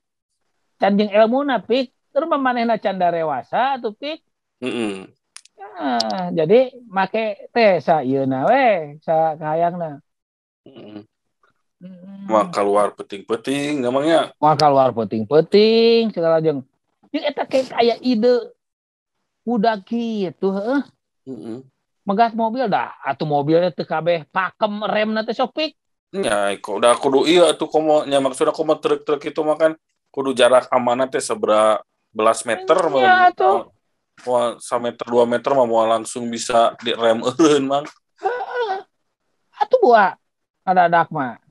canjing 0.76 1.08
ilmu 1.08 1.48
pik 1.64 1.96
terus 2.12 2.28
memanehna 2.28 2.76
canda 2.76 3.08
rewasa 3.08 3.80
tuh 3.80 3.96
pik. 3.96 4.20
Mm 4.60 4.72
-hmm. 4.72 4.94
Nah, 5.56 6.28
jadi 6.36 6.76
make 6.84 7.48
teh 7.56 7.80
sa 7.80 8.04
ieu 8.04 8.28
na 8.28 8.44
we 8.44 9.00
sa 9.00 9.32
kahayangna. 9.40 10.04
Mm 10.68 11.08
-hmm. 12.28 12.52
Keluar 12.52 12.92
peting-peting 12.92 13.80
namanya. 13.80 14.32
Mak 14.36 14.60
keluar 14.60 14.92
peting-peting 14.92 16.12
segala 16.12 16.44
jeung. 16.44 16.60
Jeung 17.08 17.24
eta 17.24 17.48
kayak 17.48 18.00
ide 18.04 18.52
udah 19.48 19.80
gitu 19.88 20.52
heeh. 20.52 20.80
Mm 21.24 21.38
-hmm. 21.40 21.58
Megas 22.04 22.36
mobil 22.36 22.68
dah 22.68 22.92
atau 23.00 23.24
mobilnya 23.24 23.72
teu 23.72 23.88
kabeh 23.88 24.28
pakem 24.28 24.84
rem 24.84 25.10
nanti 25.16 25.32
sopik. 25.32 25.72
Ya, 26.14 26.52
kok 26.60 26.78
udah 26.78 26.94
kudu 27.00 27.26
iya 27.26 27.56
tuh 27.58 27.66
komo 27.66 28.06
nya 28.06 28.22
maksudnya 28.22 28.54
komo 28.54 28.78
truk-truk 28.78 29.18
itu 29.24 29.40
makan 29.42 29.74
kudu 30.14 30.30
jarak 30.36 30.70
amanah 30.70 31.10
teh 31.10 31.18
sebera 31.18 31.82
belas 32.14 32.46
meter 32.46 32.76
ya, 32.76 33.34
tuh. 33.34 33.74
Mau 34.22 34.54
meter 34.78 35.06
dua 35.10 35.24
meter 35.26 35.50
mah 35.50 35.66
mau 35.66 35.82
langsung 35.82 36.30
bisa 36.30 36.78
di 36.78 36.94
rem 36.94 37.18
eureun 37.18 37.66
mang. 37.66 37.84
Atuh 39.64 39.78
buah 39.82 40.14
ada 40.62 40.86
dak 40.86 41.10
mah. 41.10 41.42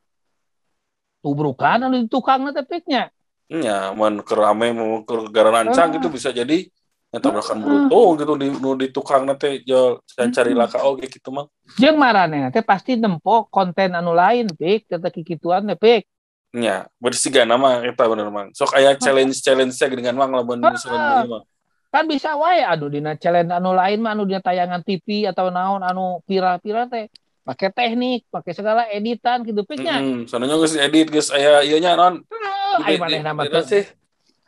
Tubrukan 1.20 1.84
anu 1.84 2.00
di 2.00 2.08
tukang 2.08 2.48
nanti 2.48 2.64
piknya. 2.64 3.12
Iya, 3.52 3.92
man 3.92 4.24
kerame 4.24 4.72
mau 4.72 5.04
ke 5.04 5.28
gara 5.28 5.52
rancang 5.52 5.92
uh. 5.92 5.94
gitu 6.00 6.08
bisa 6.08 6.32
jadi 6.32 6.72
tabrakan 7.22 7.62
bruto 7.62 8.18
gitu 8.18 8.34
di 8.42 8.48
nu 8.50 8.74
di 8.74 8.90
tukang 8.90 9.30
nanti 9.30 9.62
jual 9.62 10.02
saya 10.10 10.34
cari 10.34 10.58
laka 10.58 10.82
oke 10.82 11.06
gitu 11.06 11.30
mah 11.30 11.46
jeung 11.78 11.94
marane 11.94 12.50
nanti 12.50 12.58
pasti 12.66 12.98
nempo 12.98 13.46
konten 13.54 13.94
anu 13.94 14.18
lain 14.18 14.50
pik. 14.50 14.90
Kata 14.90 15.14
kikituan 15.14 15.70
deh 15.70 15.78
pik. 15.78 16.10
Ya 16.58 16.90
bersiga 16.98 17.46
nama 17.46 17.86
kita 17.86 18.10
bener 18.10 18.34
mang. 18.34 18.50
Sok 18.58 18.74
aya 18.74 18.98
challenge 18.98 19.46
challenge 19.46 19.78
nya 19.78 19.94
dengan 19.94 20.18
mang 20.18 20.34
lamun 20.34 20.58
misalnya 20.58 21.26
mah 21.30 21.46
kan 21.94 22.10
bisa 22.10 22.34
wae 22.34 22.66
anu 22.66 22.90
dina 22.90 23.14
challenge 23.14 23.54
anu 23.54 23.78
lain 23.78 24.02
mah 24.02 24.18
anu 24.18 24.26
dina 24.26 24.42
tayangan 24.42 24.82
TV 24.82 25.30
atau 25.30 25.54
naon 25.54 25.86
anu 25.86 26.26
viral-viral 26.26 26.90
teh. 26.90 27.14
Pakai 27.44 27.70
teknik 27.76 28.26
pakai 28.32 28.56
segala 28.56 28.88
editan 28.88 29.44
gitu 29.44 29.68
piknya 29.68 30.00
mm 30.00 30.06
-hmm. 30.08 30.20
soalnya 30.32 30.56
geus 30.56 30.80
edit 30.80 31.12
geus 31.12 31.28
aya 31.28 31.60
ieu 31.62 31.78
nya 31.78 31.94
non. 31.94 32.24
Aya 32.82 32.98
maneh 32.98 33.22
nama 33.22 33.44
teh 33.46 33.62
sih. 33.68 33.86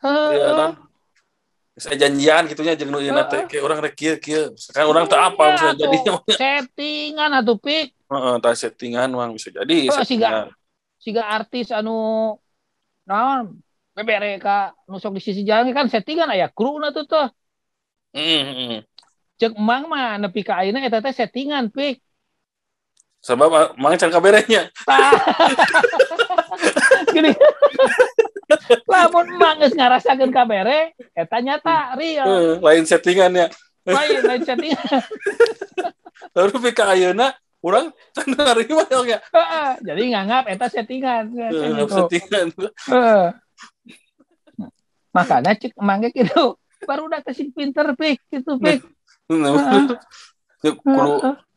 Iya, 0.01 0.49
non 0.55 0.84
saya 1.75 2.07
janjian 2.07 2.47
gitunya 2.47 2.79
jeung 2.79 2.87
nu 2.87 3.03
ieu 3.03 3.11
teh 3.27 3.51
kayak 3.51 3.63
orang 3.67 3.83
rek 3.83 3.99
kieu 3.99 4.15
kieu 4.15 4.55
sekarang 4.55 4.95
orang 4.95 5.05
tak 5.11 5.27
apa 5.27 5.59
bisa 5.59 5.75
jadi 5.75 5.97
settingan 6.39 7.43
atuh 7.43 7.59
pik. 7.59 7.91
Heeh 7.91 8.35
tah 8.39 8.55
settingan 8.55 9.11
mang. 9.11 9.35
Bisa 9.35 9.51
jadi 9.51 9.91
oh, 9.91 10.07
siga 10.07 10.55
siga 10.95 11.27
artis 11.27 11.75
anu 11.75 12.39
naon? 13.03 13.59
Bebere 13.91 14.39
ka 14.39 14.71
nu 14.87 15.03
sok 15.03 15.19
di 15.19 15.21
sisi 15.23 15.43
jalan 15.43 15.75
kan 15.75 15.91
settingan 15.91 16.31
aya 16.31 16.47
kru 16.47 16.79
na 16.79 16.95
tuh 16.95 17.03
tuh. 17.03 17.27
Mm 18.15 18.87
cek 19.35 19.59
emang 19.59 19.91
mah 19.91 20.15
nepi 20.15 20.47
ka 20.47 20.63
ayeuna 20.63 20.79
eta 20.79 21.03
teh 21.03 21.11
settingan 21.11 21.75
pik. 21.75 21.99
Sebab 23.19 23.75
mang 23.75 23.99
can 23.99 24.13
kaberenya 24.13 24.69
gini 27.15 27.31
lamun 28.85 29.25
emang 29.33 29.54
geus 29.65 29.73
ngarasakeun 29.73 30.29
kabere 30.29 30.93
eta 31.17 31.41
nyata 31.41 31.97
real. 31.97 32.61
Lain 32.61 32.85
settingannya. 32.85 33.49
Lain 33.81 34.21
lain 34.21 34.43
settingan. 34.45 35.01
Lalu 36.37 36.53
pika 36.69 36.93
ayeuna 36.93 37.33
urang 37.65 37.89
can 38.13 38.29
narima 38.37 38.85
ya 39.09 39.17
jadi 39.81 40.01
nganggap 40.13 40.53
eta 40.53 40.69
settingan. 40.69 41.33
Uh, 41.33 41.89
settingan. 41.89 42.53
Uh. 42.85 43.33
makanya 45.09 45.57
cik 45.57 45.73
emangnya 45.73 46.13
gitu. 46.13 46.53
Baru 46.85 47.09
udah 47.09 47.25
kasih 47.25 47.49
pinter 47.49 47.89
pik. 47.97 48.21
Gitu 48.29 48.61
pik. 48.61 48.85
Kudu 49.25 49.97
kudu 50.61 51.13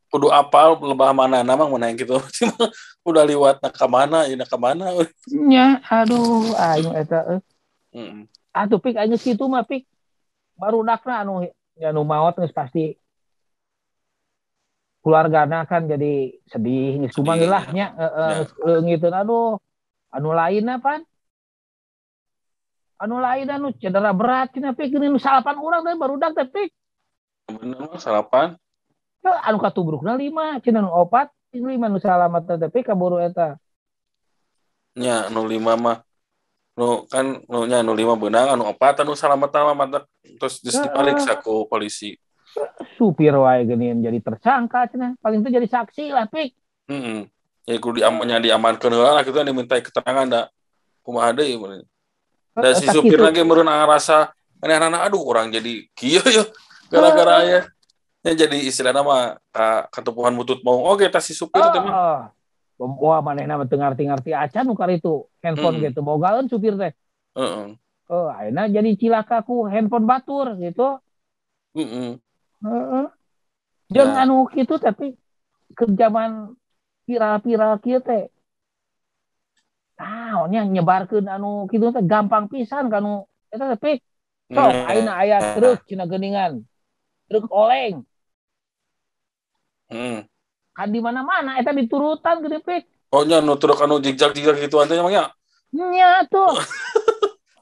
kudu 0.09 0.29
apal 0.33 0.81
lebah 0.81 1.13
mana 1.13 1.45
nama 1.45 1.69
mana 1.69 1.93
yang 1.93 2.01
gitu. 2.01 2.17
Udah 3.09 3.25
liwat 3.25 3.61
nak 3.61 3.77
mana 3.89 4.29
ini 4.29 4.41
nak 4.41 4.53
mana. 4.57 4.93
Nya 5.29 5.81
aduh 5.85 6.53
ayo 6.57 6.93
eta 6.97 7.41
eh. 7.99 8.11
mm. 8.15 8.25
atuh 8.55 8.79
pik 8.79 8.95
aja 8.95 9.17
situ 9.19 9.43
mah 9.51 9.67
pik 9.67 9.83
baru 10.55 10.87
dakna 10.87 11.27
anu 11.27 11.47
anu 11.79 12.03
maot 12.07 12.39
geus 12.39 12.55
pasti 12.55 12.95
keluargana 15.03 15.67
kan 15.67 15.87
jadi 15.87 16.35
sedih 16.51 17.07
geus 17.07 17.15
kumaha 17.19 17.39
Sedih, 17.39 17.51
lah 17.51 17.65
nya 17.75 17.87
heeh 17.95 18.35
Ya. 18.67 18.79
gitu 18.87 19.07
aduh 19.11 19.59
anu 20.15 20.31
lain 20.35 20.67
apa 20.67 21.03
anu 22.99 23.23
lain 23.23 23.47
anu 23.47 23.71
cedera 23.79 24.11
berat 24.11 24.51
cina 24.51 24.75
pik 24.75 24.91
ini 24.91 25.15
salapan 25.23 25.57
urang 25.63 25.87
teh 25.87 25.95
baru 25.95 26.19
dak 26.19 26.35
teh 26.35 26.49
pik 26.51 26.71
bener 27.49 27.79
mah 27.89 28.01
sarapan 28.03 28.59
Ya, 29.19 29.35
anu 29.51 29.59
katubrukna 29.59 30.15
lima 30.15 30.63
cina 30.63 30.79
nu 30.79 30.95
opat 30.95 31.31
lima 31.51 31.91
nu 31.91 31.99
salamat 31.99 32.43
teh 32.47 32.59
tapi 32.59 32.83
kaburu 32.83 33.23
eta 33.23 33.59
nya 34.99 35.31
anu 35.31 35.47
lima 35.47 35.79
mah 35.79 36.08
nu 36.79 37.03
kan 37.11 37.43
nu 37.51 37.67
nya 37.67 37.83
anu 37.83 37.91
lima 37.99 38.15
benang 38.15 38.55
anu 38.55 38.71
opat 38.71 39.03
anu 39.03 39.19
salamat 39.19 39.51
salamat 39.51 40.07
terus 40.39 40.63
geus 40.63 40.79
diperiksa 40.79 41.43
ku 41.43 41.67
polisi. 41.67 42.15
Supir 42.95 43.35
wae 43.35 43.67
geunin 43.67 43.99
jadi 43.99 44.23
tersangka 44.23 44.87
cina. 44.87 45.19
Paling 45.19 45.43
itu 45.43 45.51
jadi 45.51 45.67
saksi 45.67 46.15
lah 46.15 46.31
pik 46.31 46.55
heeh 46.87 47.27
ya 47.69 47.77
kudu 47.77 48.01
diamannya 48.01 48.41
diamankeun 48.41 48.95
heula 48.95 49.19
lah 49.19 49.23
gitu 49.27 49.37
diminta 49.43 49.77
keterangan 49.77 50.25
da 50.31 50.41
kumaha 51.03 51.35
deui 51.35 51.59
mun. 51.59 51.83
Da 52.55 52.73
si 52.79 52.87
Saksi 52.87 52.95
supir 52.95 53.19
itu. 53.19 53.27
lagi 53.27 53.43
meureun 53.43 53.67
ngarasa 53.67 54.31
aneh-aneh 54.63 55.03
aduh 55.03 55.23
orang 55.27 55.51
jadi 55.51 55.85
kieu 55.93 56.23
ya 56.23 56.47
gara-gara 56.89 57.43
ya. 57.45 57.61
Ya 58.19 58.35
jadi 58.35 58.59
istilahnya 58.67 59.07
mah 59.07 59.39
ketepuhan 59.95 60.35
butut 60.35 60.59
mau. 60.67 60.91
Oke 60.91 61.07
tas 61.07 61.23
si 61.23 61.35
supir 61.35 61.63
teh 61.63 61.79
mah. 61.79 61.95
Oh, 61.95 62.21
wah 62.79 63.21
manehna 63.21 63.59
teu 63.67 63.75
ngarti-ngarti 63.75 64.31
acan 64.31 64.71
nu 64.71 64.75
itu 64.95 65.27
handphone 65.43 65.83
Hmm. 65.83 65.85
gitu. 65.91 66.01
Bogaeun 66.07 66.47
supir 66.47 66.79
teh. 66.79 66.95
Heeh. 67.35 67.75
Oh 68.09 68.31
ayeuna 68.31 68.71
jadi 68.71 68.95
cilaka 68.97 69.43
ku 69.43 69.67
handphone 69.67 70.07
batur 70.07 70.55
gitu. 70.57 71.03
Heeh. 71.75 72.17
Heeh. 72.63 73.07
Jeung 73.91 74.13
Ya. 74.15 74.23
anu 74.23 74.47
kitu 74.47 74.79
tapi 74.79 75.19
ke 75.75 75.85
zaman 75.99 76.55
viral-viral 77.05 77.83
kieu 77.83 78.01
teh. 78.01 78.31
Naonnya 79.99 80.63
nyebarkeun 80.63 81.27
anu 81.27 81.67
kitu 81.67 81.91
teh 81.91 82.05
gampang 82.07 82.47
pisan 82.47 82.87
kanu 82.87 83.27
eta 83.51 83.75
teh 83.75 83.81
pik 83.83 83.99
sok 84.55 84.71
Hmm. 84.71 84.89
ayeuna 84.89 85.13
aya 85.19 85.39
truk 85.59 85.83
cina 85.85 86.07
geuningan. 86.07 86.63
Truk 87.27 87.51
oleng. 87.51 88.07
Heeh 89.91 90.23
kan 90.79 90.87
di 90.95 91.03
mana-mana. 91.03 91.59
Eta 91.59 91.75
diturutan 91.75 92.39
gede 92.47 92.63
pik 92.63 92.83
oh 93.11 93.27
nya 93.27 93.43
nu 93.43 93.59
truk 93.59 93.83
anu 93.83 93.99
jigjak-jigjak 93.99 94.63
gitu 94.63 94.79
teh 94.87 94.95
emangnya? 94.95 95.35
Nya 95.75 96.23
tuh. 96.31 96.55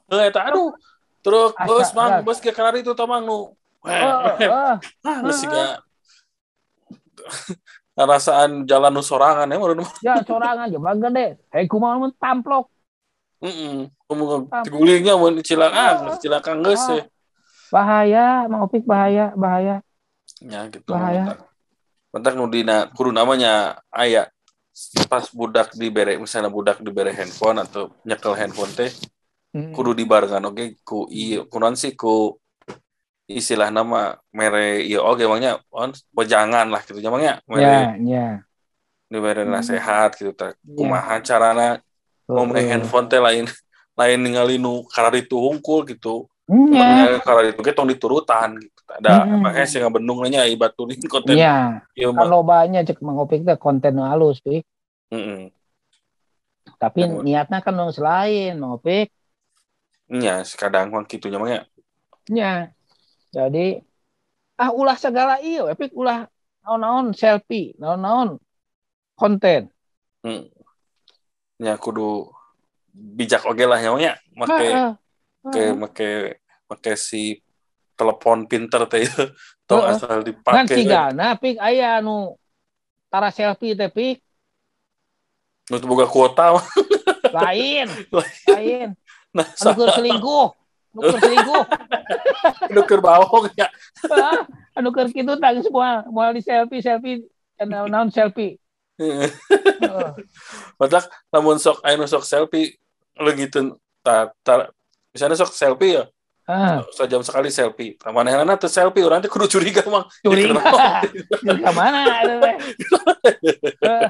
Eh 0.07 0.31
eta 0.31 0.47
aduh 0.47 0.71
truk 1.19 1.51
bus 1.67 1.91
mang 1.91 2.23
bus 2.23 2.39
ke 2.39 2.53
kalar 2.55 2.77
itu 2.79 2.93
tamang 2.95 3.25
nu. 3.27 3.51
Ah 3.83 4.79
geus 5.03 5.43
siga 5.43 5.81
ngarasaan 7.97 8.63
jalan 8.69 8.93
nu 8.93 9.03
sorangan 9.03 9.51
ya 9.51 9.57
mah 9.59 9.91
ya 9.99 10.13
sorangan 10.23 10.71
aja 10.71 10.77
bang 10.79 10.99
gede 11.03 11.27
hei 11.51 11.67
kumaha 11.67 11.99
mun 11.99 12.11
tamplok? 12.15 12.71
Heeh 13.43 13.91
umum 14.07 14.47
digulingnya 14.63 15.19
mun 15.19 15.43
cilaka 15.43 16.07
geus 16.07 16.17
cilaka 16.23 16.51
geus 16.55 16.83
Ah. 16.87 16.95
ya. 16.95 17.03
Bahaya 17.67 18.47
mau 18.47 18.63
pik 18.71 18.87
bahaya 18.87 19.35
bahaya. 19.35 19.83
Ya 20.39 20.71
gitu. 20.71 20.87
Bahaya. 20.87 21.35
Mentak, 22.17 22.33
mentak 22.33 22.41
nu 22.41 22.49
dina 22.49 22.77
kudu 22.89 23.13
namanya 23.13 23.77
aya. 23.93 24.25
Pas 25.09 25.25
budak 25.33 25.73
dibere 25.73 26.17
misalnya 26.17 26.49
budak 26.49 26.81
dibere 26.81 27.13
handphone 27.13 27.61
atau 27.61 27.93
nyekel 28.05 28.33
handphone 28.33 28.73
teh 28.73 28.91
Hmm. 29.55 29.71
kudu 29.73 29.95
dibarengan 29.95 30.43
oke? 30.43 30.75
Ku 30.83 31.07
iya 31.07 31.41
kunon 31.47 31.73
sih 31.73 31.95
ku 31.95 32.35
istilah 33.25 33.71
nama 33.71 34.19
mere 34.35 34.83
iya 34.83 34.99
oke 34.99 35.23
emangnya 35.23 35.63
on 35.71 35.95
bojangan 36.13 36.67
lah 36.67 36.83
gitu. 36.83 36.99
Emangnya 36.99 37.39
mere 37.47 37.63
ya 37.63 37.95
ya. 37.97 38.27
dibere 39.07 39.47
Hmm. 39.47 39.55
nasehat 39.55 40.19
gitu 40.19 40.35
teh. 40.35 40.51
Ya. 40.51 40.73
kumaha 40.75 41.21
carana 41.23 41.79
Oh, 42.27 42.43
ngomong 42.43 42.59
handphone 42.59 43.07
teh 43.07 43.23
lain 43.23 43.47
lain 43.95 44.19
ningali 44.19 44.59
nu 44.59 44.83
karar 44.91 45.15
itu 45.15 45.39
hungkul 45.39 45.87
gitu 45.87 46.27
ya 46.47 47.19
karar 47.19 47.51
itu 47.51 47.59
ge 47.59 47.71
tong 47.75 47.87
diturutan 47.91 48.55
gitu. 48.59 48.79
Ada 48.87 49.27
Hmm. 49.27 49.43
makanya 49.43 49.67
sih 49.67 49.79
bendung 49.91 50.23
nya 50.31 50.47
ibat 50.47 50.71
tuning 50.73 50.97
konten 51.11 51.35
ya 51.35 51.83
ieu 51.93 52.15
kan 52.15 52.23
mah 52.23 52.27
lobanya 52.31 52.81
cek 52.87 53.03
mangopik 53.03 53.43
teh 53.43 53.59
konten 53.59 53.99
halus 53.99 54.39
pik. 54.39 54.63
Heeh 55.11 55.51
tapi 56.77 57.03
Ya. 57.03 57.09
niatnya 57.23 57.59
kan 57.63 57.73
nu 57.73 57.89
selain 57.89 58.53
mangopik 58.59 59.09
Nya, 60.07 60.39
kadang 60.55 60.87
mah 60.87 61.03
kitu 61.03 61.27
nya 61.27 61.35
mah 61.35 61.51
ya. 61.51 61.61
nya 62.31 62.71
jadi 63.35 63.83
ah 64.55 64.71
ulah 64.71 64.95
segala 64.95 65.43
iyo 65.43 65.67
epik 65.67 65.91
ulah 65.91 66.31
naon-naon 66.63 67.11
selfie 67.11 67.75
naon-naon 67.75 68.39
konten. 69.19 69.67
Hmm. 70.23 70.47
Nya 71.59 71.75
kudu 71.75 72.31
bijak 72.93 73.43
oge 73.47 73.67
lah 73.67 73.79
nya 73.83 73.91
mah 73.91 74.01
ya. 74.03 74.13
Make 74.31 74.67
Make 75.45 75.61
Heeh. 75.61 75.73
make 75.77 76.07
make 76.69 76.93
si 76.97 77.41
telepon 77.97 78.45
pinter 78.49 78.85
teh 78.89 79.05
ieu. 79.05 79.25
tong 79.67 79.83
Heeh. 79.83 79.93
asal 79.95 80.07
kan 80.09 80.25
dipake. 80.25 80.75
si 80.75 80.83
Gana 80.87 81.35
pik 81.37 81.57
aya 81.59 81.99
nu 82.01 82.35
tara 83.11 83.29
selfie 83.31 83.75
teh 83.77 83.89
pik 83.91 84.21
Nu 85.67 85.83
boga 85.83 86.07
kuota 86.07 86.55
lain 87.37 87.87
lain 88.47 88.89
Nah, 89.35 89.43
anu 89.43 89.71
keur 89.75 89.91
selingkuh 89.93 90.47
anu 90.95 91.01
keur 91.03 91.19
selingkuh 91.21 91.63
anu 92.71 92.81
keur 92.87 93.01
bawong 93.03 93.51
ya. 93.59 93.67
Anu 94.73 94.89
keur 94.95 95.11
kitu 95.11 95.35
tang 95.37 95.59
semua 95.61 96.07
moal 96.09 96.33
di 96.33 96.41
selfie 96.41 96.81
selfie 96.81 97.27
naon 97.59 97.91
naon 97.91 98.09
selfie. 98.09 98.55
Matak 100.79 101.05
lamun 101.29 101.59
sok 101.61 101.83
nu 101.85 102.07
sok 102.09 102.23
selfie 102.25 102.79
leungiteun 103.19 103.75
ta, 104.01 104.31
ta 104.41 104.71
misalnya 105.17 105.33
sok 105.33 105.49
selfie 105.57 105.97
ya, 105.97 106.03
ah 106.45 106.85
sejam 106.93 107.25
sekali 107.25 107.49
selfie. 107.49 107.97
Manehna 108.05 108.53
teu 108.53 108.69
selfie, 108.69 109.01
urang 109.01 109.17
teh 109.17 109.27
kudu 109.33 109.49
curiga 109.49 109.81
mang. 109.89 110.05
curiga 110.21 110.53
ke 111.41 111.71
mana? 111.73 112.21
Eh, 113.81 114.07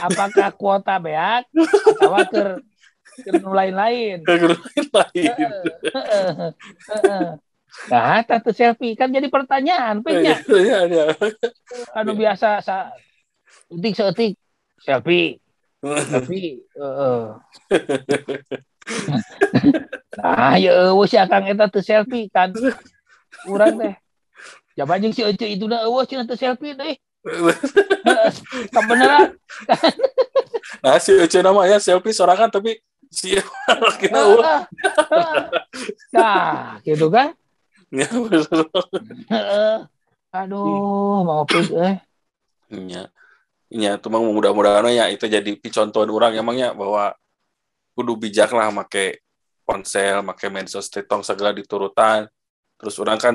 apakah 0.00 0.48
kuota 0.56 0.96
beak 0.96 1.44
atau 2.00 2.16
keur 2.32 3.36
nu 3.40 3.52
lain-lain 3.52 4.24
Kudu 4.24 4.56
lain. 4.92 5.36
Heeh. 5.92 6.52
Heeh. 6.88 7.26
Nah, 7.92 8.20
tatu 8.24 8.56
selfie 8.56 8.96
kan 8.96 9.12
jadi 9.12 9.28
pertanyaan, 9.28 10.00
piknya. 10.00 10.40
Iya, 10.48 10.78
iya. 10.88 11.04
Anu 11.92 12.16
biasa 12.16 12.64
sa 12.64 12.92
etik 13.68 13.92
seetik 13.96 14.32
selfie, 14.80 15.40
selfie. 16.12 16.64
Heeh. 16.76 17.24
Nah, 20.16 20.56
ya 20.56 20.72
eueuh 20.90 21.06
si 21.10 21.18
Akang 21.18 21.44
eta 21.44 21.66
teu 21.66 21.82
selfie 21.82 22.30
kan. 22.30 22.54
Urang 23.50 23.76
teh. 23.78 23.94
Jaba 24.76 25.00
jeung 25.00 25.12
si 25.12 25.24
Ece 25.24 25.46
itu 25.48 25.66
na 25.66 25.84
eueuh 25.84 26.06
cenah 26.06 26.24
teu 26.24 26.38
selfie 26.38 26.76
deh. 26.76 26.96
Heeh. 28.06 28.30
Kebeneran. 28.70 29.34
Nah, 30.80 30.96
si 31.02 31.12
Ece 31.18 31.42
nama 31.42 31.66
ya 31.66 31.82
selfie 31.82 32.14
sorangan 32.14 32.48
tapi 32.48 32.78
si 33.10 33.34
lakina 33.66 34.18
eueuh. 34.22 34.40
Heeh. 34.40 34.62
Heeh. 35.10 35.42
Nah, 36.14 36.78
gitu 36.86 37.10
kan. 37.10 37.34
Ya. 37.90 38.06
Aduh, 40.36 41.24
mau 41.24 41.42
pik 41.48 41.72
eh. 41.74 41.96
Iya. 42.70 43.08
Iya, 43.66 43.98
tuh 43.98 44.14
mang 44.14 44.22
mudah-mudahan 44.30 44.86
ya 44.94 45.10
itu 45.10 45.26
jadi 45.26 45.50
picontohan 45.58 46.06
orang 46.06 46.38
emangnya 46.38 46.70
bahwa 46.70 47.18
kudu 47.96 48.12
bijak 48.20 48.52
lah 48.52 48.68
make 48.68 49.24
ponsel, 49.64 50.20
make 50.20 50.46
medsos 50.52 50.92
teh 50.92 51.00
tong 51.00 51.24
segala 51.24 51.56
diturutan. 51.56 52.28
Terus 52.76 53.00
orang 53.00 53.16
kan 53.16 53.34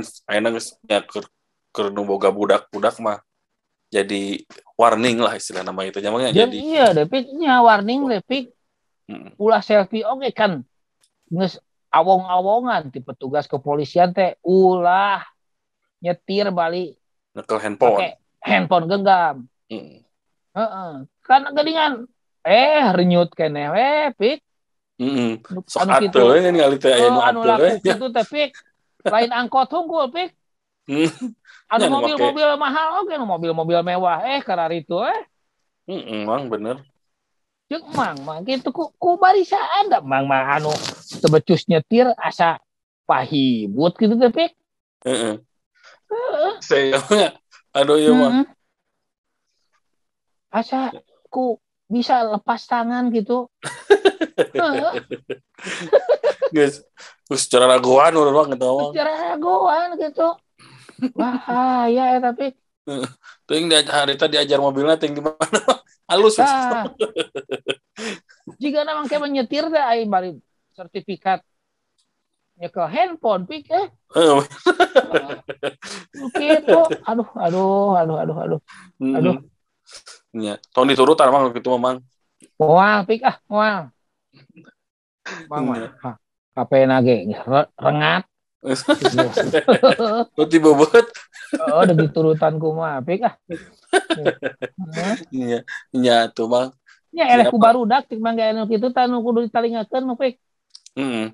nya 0.86 1.02
keur 1.02 1.26
keur 1.74 1.90
nu 1.90 2.06
boga 2.06 2.30
budak-budak 2.30 3.00
mah 3.02 3.24
jadi 3.92 4.44
warning 4.80 5.20
lah 5.20 5.36
istilah 5.36 5.68
nama 5.68 5.84
itu 5.84 6.00
emangnya 6.00 6.32
Jeung 6.32 6.48
jadi 6.48 6.58
iya 6.62 6.86
deh 6.96 7.08
piknya 7.10 7.60
warning 7.60 8.08
deh 8.08 8.22
pik. 8.24 8.54
Mm. 9.12 9.36
Ulah 9.36 9.60
selfie 9.60 10.08
oke 10.08 10.30
kan. 10.32 10.64
Nges 11.28 11.60
awong-awongan 11.92 12.88
ti 12.94 13.04
petugas 13.04 13.52
kepolisian 13.52 14.16
teh 14.16 14.40
ulah 14.46 15.26
nyetir 16.00 16.54
balik 16.56 16.96
nyekel 17.36 17.60
handphone. 17.60 18.16
handphone 18.40 18.86
genggam. 18.88 19.36
Mm. 19.68 20.06
Heeh. 20.56 20.92
Kan 21.26 21.42
geuningan 21.52 22.08
eh 22.48 22.88
renyut 22.96 23.32
keneh 23.36 23.68
we 23.74 23.90
pik. 24.16 24.40
Mm. 25.02 25.42
Sok 25.66 25.90
Anu 25.90 25.98
kitu. 25.98 26.22
Oh, 26.22 27.26
anu 27.26 27.42
laku 27.42 27.82
kitu 27.82 28.06
teh 28.14 28.26
pik. 28.30 28.54
Lain 29.02 29.34
angkot 29.34 29.74
hungkul 29.74 30.14
pik. 30.14 30.30
Ada 31.72 31.88
Ya, 31.88 31.90
nu 31.90 32.04
mobil-mobil 32.04 32.48
mahal 32.60 33.02
oke 33.02 33.16
nu 33.16 33.26
mobil-mobil 33.26 33.80
mewah 33.80 34.22
eh 34.28 34.44
karar 34.44 34.70
itu 34.76 35.00
eh 35.08 35.24
Heeh, 35.88 36.28
mang 36.28 36.52
bener. 36.52 36.84
Jeung 37.72 37.88
mang 37.96 38.20
mang 38.28 38.44
gitu 38.44 38.76
ku, 38.76 38.92
ku 39.00 39.16
barisaan 39.16 39.88
da 39.88 40.04
mang 40.04 40.28
mah 40.28 40.60
anu 40.60 40.76
tebecus 41.24 41.66
nyetir 41.72 42.12
asa 42.20 42.60
pahibut 43.08 43.96
gitu 43.96 44.20
tapi 44.20 44.52
Heeh. 45.08 45.40
Saya 46.60 47.00
aduh 47.72 47.96
iya 47.96 48.12
mah. 48.12 48.44
Asa 50.52 50.92
ku 51.32 51.56
bisa 51.88 52.20
lepas 52.28 52.68
tangan 52.68 53.08
gitu 53.16 53.48
Geus 56.56 56.84
secara 57.32 57.66
raguan 57.78 58.12
mah 58.12 58.46
gitu 58.52 58.68
mah. 58.68 58.92
secara 58.92 59.40
goan 59.40 59.90
gitu 59.96 60.28
bahaya 61.16 62.18
ya 62.18 62.20
tapi 62.20 62.54
Teuing 63.46 63.70
di 63.70 63.78
harita 63.78 64.26
diajar 64.26 64.58
mobilnya 64.58 64.98
teuing 64.98 65.14
di 65.14 65.22
mana. 65.22 65.38
Halus. 66.12 66.36
ah, 66.44 66.90
jika 68.60 68.84
namang 68.84 69.08
kayak 69.08 69.24
menyetir 69.24 69.70
dah 69.72 69.96
aing 69.96 70.12
bari 70.12 70.36
sertifikat 70.76 71.40
nyekel 72.60 72.84
handphone 72.92 73.48
pik 73.48 73.72
eh 73.72 73.88
gitu 76.36 76.80
aduh 77.08 77.30
aduh 77.40 77.96
aduh 77.96 78.18
aduh 78.18 78.38
aduh 78.44 78.60
Aduh. 79.00 79.36
Ya, 80.32 80.56
tong 80.72 80.88
diturutan 80.88 81.28
mang 81.32 81.52
gitu 81.52 81.76
mah 81.76 81.80
mang. 81.80 81.98
Moal 82.56 83.04
pik 83.04 83.24
ah, 83.28 83.36
moal. 83.52 83.92
Bang, 85.48 85.64
mah. 85.70 86.18
HP 86.52 86.72
nage 86.90 87.16
re- 87.48 87.72
rengat. 87.80 88.24
Lu 90.38 90.44
tiba 90.46 90.70
banget. 90.78 91.06
Oh, 91.58 91.82
udah 91.82 91.96
diturutan 91.98 92.62
ku 92.62 92.76
mah 92.78 93.02
pik 93.02 93.26
ah. 93.26 93.36
Iya, 95.34 95.66
iya 95.92 96.18
tuh 96.30 96.46
mang. 96.52 96.70
Nya 97.12 97.28
eleh 97.28 97.48
Siapa? 97.48 97.54
ku 97.54 97.58
barudak 97.60 98.08
tik 98.08 98.20
mangga 98.24 98.52
anu 98.54 98.68
kitu 98.70 98.88
tanu 98.96 99.20
kudu 99.26 99.48
ditalingakeun 99.50 100.04
nu 100.06 100.16
pik. 100.16 100.40
Heeh. 100.96 101.34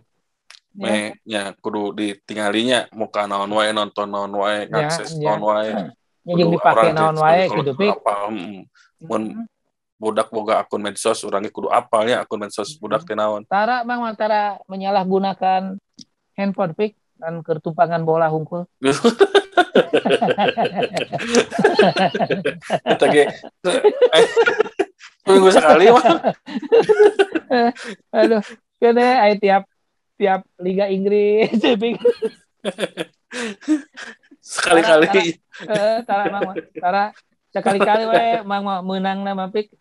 Ya. 0.77 0.81
Me, 0.85 0.95
ya 1.25 1.41
kudu 1.57 1.89
ditinggalinya 1.97 2.85
muka 2.93 3.25
naon 3.25 3.49
wae 3.49 3.73
nonton 3.73 4.07
naon 4.13 4.33
wae 4.37 4.69
Ya, 4.69 4.85
ngakses 4.85 5.17
ya. 5.17 5.33
naon 5.37 5.41
wae 5.45 5.73
Nya 6.25 6.33
jeung 6.37 6.53
dipake 6.53 6.93
naon 6.93 7.17
wae 7.17 7.49
gitu 7.49 7.73
pik. 7.73 7.93
apa 7.97 8.13
heeh. 8.29 8.65
mun 9.03 9.23
Heeh. 9.33 9.45
Budak 9.97 10.29
boga 10.29 10.61
akun 10.61 10.79
medsos 10.79 11.25
urang 11.25 11.41
ge 11.41 11.49
kudu 11.49 11.67
apalnya 11.67 12.21
akun 12.21 12.37
medsos 12.37 12.77
budak 12.77 13.01
teh 13.01 13.17
naon 13.17 13.43
Tara 13.49 13.81
mang 13.81 14.05
antara 14.05 14.61
menyalahgunakan 14.69 15.81
handphone 16.37 16.73
pik 16.77 16.93
dan 17.17 17.41
kertumpangan 17.41 18.05
bola 18.05 18.29
hungkul. 18.29 18.69
kita 22.85 23.05
ge 23.09 23.25
minggu 25.25 25.49
sekali 25.49 25.89
mah 25.89 26.05
Aduh, 28.17 28.43
kene 28.77 29.07
aya 29.17 29.35
tiap 29.39 29.63
tiap 30.15 30.45
Liga 30.61 30.85
Inggris 30.87 31.51
sekali-kali 34.47 35.35
Eh, 35.57 35.97
tara 36.05 36.29
mah. 36.29 36.53
tara 36.77 37.03
sekali-kali 37.49 38.03
we 38.05 38.25
mang 38.45 38.61
menang 38.85 39.25
nama 39.25 39.49
pik. 39.49 39.73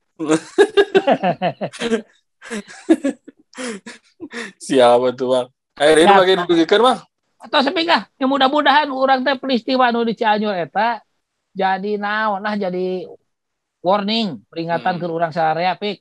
Siapa 4.59 5.07
tuh 5.13 5.29
bang 5.33 5.47
akhirnya 5.77 6.03
ini 6.03 6.09
Siapa? 6.09 6.21
bagi 6.21 6.35
didugikan 6.45 6.81
bang 6.83 6.99
Atau 7.37 7.61
sepingah, 7.63 8.09
ya 8.17 8.27
mudah-mudahan 8.27 8.89
orang 8.91 9.21
teh 9.23 9.37
peristiwa 9.37 9.93
nu 9.93 10.03
di 10.03 10.17
Cianjur 10.17 10.57
eta 10.57 10.99
jadi 11.53 12.01
naon 12.01 12.41
nah 12.43 12.57
jadi 12.57 13.05
warning 13.85 14.41
peringatan 14.51 14.97
Hmm. 14.97 15.01
ke 15.01 15.07
orang 15.07 15.31
sarea 15.31 15.77
pik. 15.77 16.01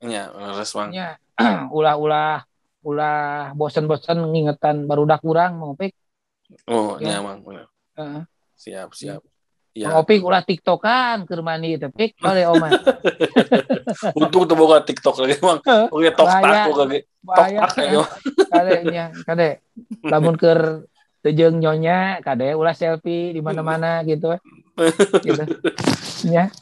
ya 0.00 0.28
res 0.54 0.70
bang 0.70 0.90
Nya 0.92 1.08
ulah-ulah 1.76 2.44
ulah 2.84 3.50
bosen-bosen 3.56 4.22
ngingetan 4.28 4.84
barudak 4.84 5.24
urang 5.24 5.56
mau 5.56 5.72
pik. 5.74 5.96
oh 6.68 7.00
Ya. 7.00 7.18
ya 7.18 7.24
bang 7.24 7.38
bener. 7.42 7.66
Heeh. 7.96 8.22
siap 8.54 8.92
siap 8.94 9.20
ya 9.74 9.98
Opik 9.98 10.22
ulah 10.22 10.46
tiktokan 10.46 11.26
keur 11.26 11.42
mandi 11.42 11.74
teh 11.74 11.90
pik 11.90 12.22
bale 12.22 12.46
oma. 12.46 12.70
untung 14.18 14.46
tuh 14.46 14.54
boga 14.54 14.86
tiktok 14.86 15.26
lagi 15.26 15.42
bang 15.42 15.58
oke 15.90 16.08
tok 16.14 16.26
tak 16.30 16.42
ge 16.42 16.58
tok 16.70 16.76
tak 17.26 17.46
aja 17.50 18.04
Bang. 18.84 19.12
Kade. 19.24 19.64
Lamun 20.04 20.36
keur 20.36 20.84
teu 21.24 21.32
nyonya, 21.32 22.20
kade 22.20 22.52
ulah 22.52 22.76
selfie 22.76 23.32
di 23.32 23.40
mana-mana 23.40 24.04
gitu. 24.04 24.36
gitu. 25.24 25.44
Ya. 26.28 26.52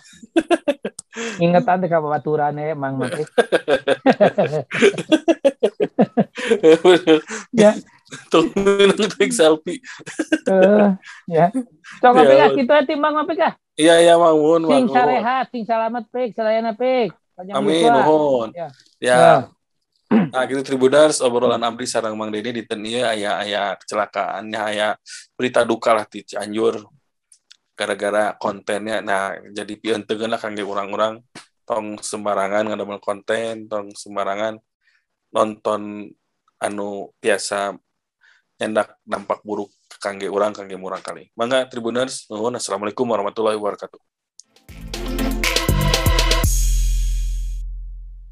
Ingetan 1.43 1.83
teh 1.83 1.91
ka 1.91 1.99
baturane 1.99 2.79
Mang. 2.79 3.03
Bener. 3.03 3.27
Ya. 7.55 7.75
Tuh 8.33 8.49
minum 8.57 8.97
take 8.97 9.29
selfie. 9.29 9.85
Eh, 10.49 10.89
ya. 11.29 11.53
Sok 12.01 12.17
Ya, 12.17 12.21
apik 12.25 12.33
ah 12.33 12.41
Allah. 12.49 12.57
kitu 12.57 12.73
ati 12.73 12.95
Mang 12.97 13.17
apik 13.21 13.39
ah. 13.45 13.53
Iya 13.77 14.01
iya 14.01 14.15
Mun, 14.17 14.69
Sing 14.69 14.89
sarehat, 14.89 15.53
sing 15.53 15.65
salamet 15.69 16.09
pik, 16.09 16.33
sadayana 16.33 16.73
pik. 16.73 17.13
Amin 17.53 17.85
nuhun. 17.93 18.49
Ya. 18.57 18.69
Ya. 19.01 19.17
Ya. 19.17 19.35
Nah, 20.13 20.45
gitu 20.45 20.61
Tribuners 20.61 21.25
obrolan 21.25 21.61
abdi 21.65 21.89
sareng 21.89 22.17
Mang 22.17 22.29
Deni 22.29 22.53
di 22.53 22.65
ieu 22.69 23.05
aya 23.05 23.41
aya 23.41 23.77
kecelakaannya 23.81 24.61
aya 24.61 24.89
berita 25.37 25.65
duka 25.65 25.97
lah 25.97 26.05
di 26.05 26.21
Cianjur 26.21 26.85
gara-gara 27.73 28.37
kontennya 28.37 29.01
nah 29.01 29.33
jadi 29.57 29.73
teu 30.05 30.21
lah 30.29 30.37
kangge 30.37 30.61
urang-urang 30.61 31.25
tong 31.65 31.97
sembarangan 31.97 32.69
ngadamel 32.69 33.01
konten 33.01 33.65
tong 33.65 33.97
sembarangan 33.97 34.61
nonton 35.33 36.13
anu 36.61 37.09
biasa 37.17 37.73
nyendak 38.63 38.95
dampak 39.03 39.43
buruk 39.43 39.75
kangge 39.99 40.31
urang 40.31 40.55
kangge 40.55 40.79
murang 40.79 41.03
kali. 41.03 41.27
Mangga 41.35 41.67
Tribuners 41.67 42.31
nuhun 42.31 42.55
assalamualaikum 42.55 43.03
warahmatullahi 43.11 43.59
wabarakatuh. 43.59 44.12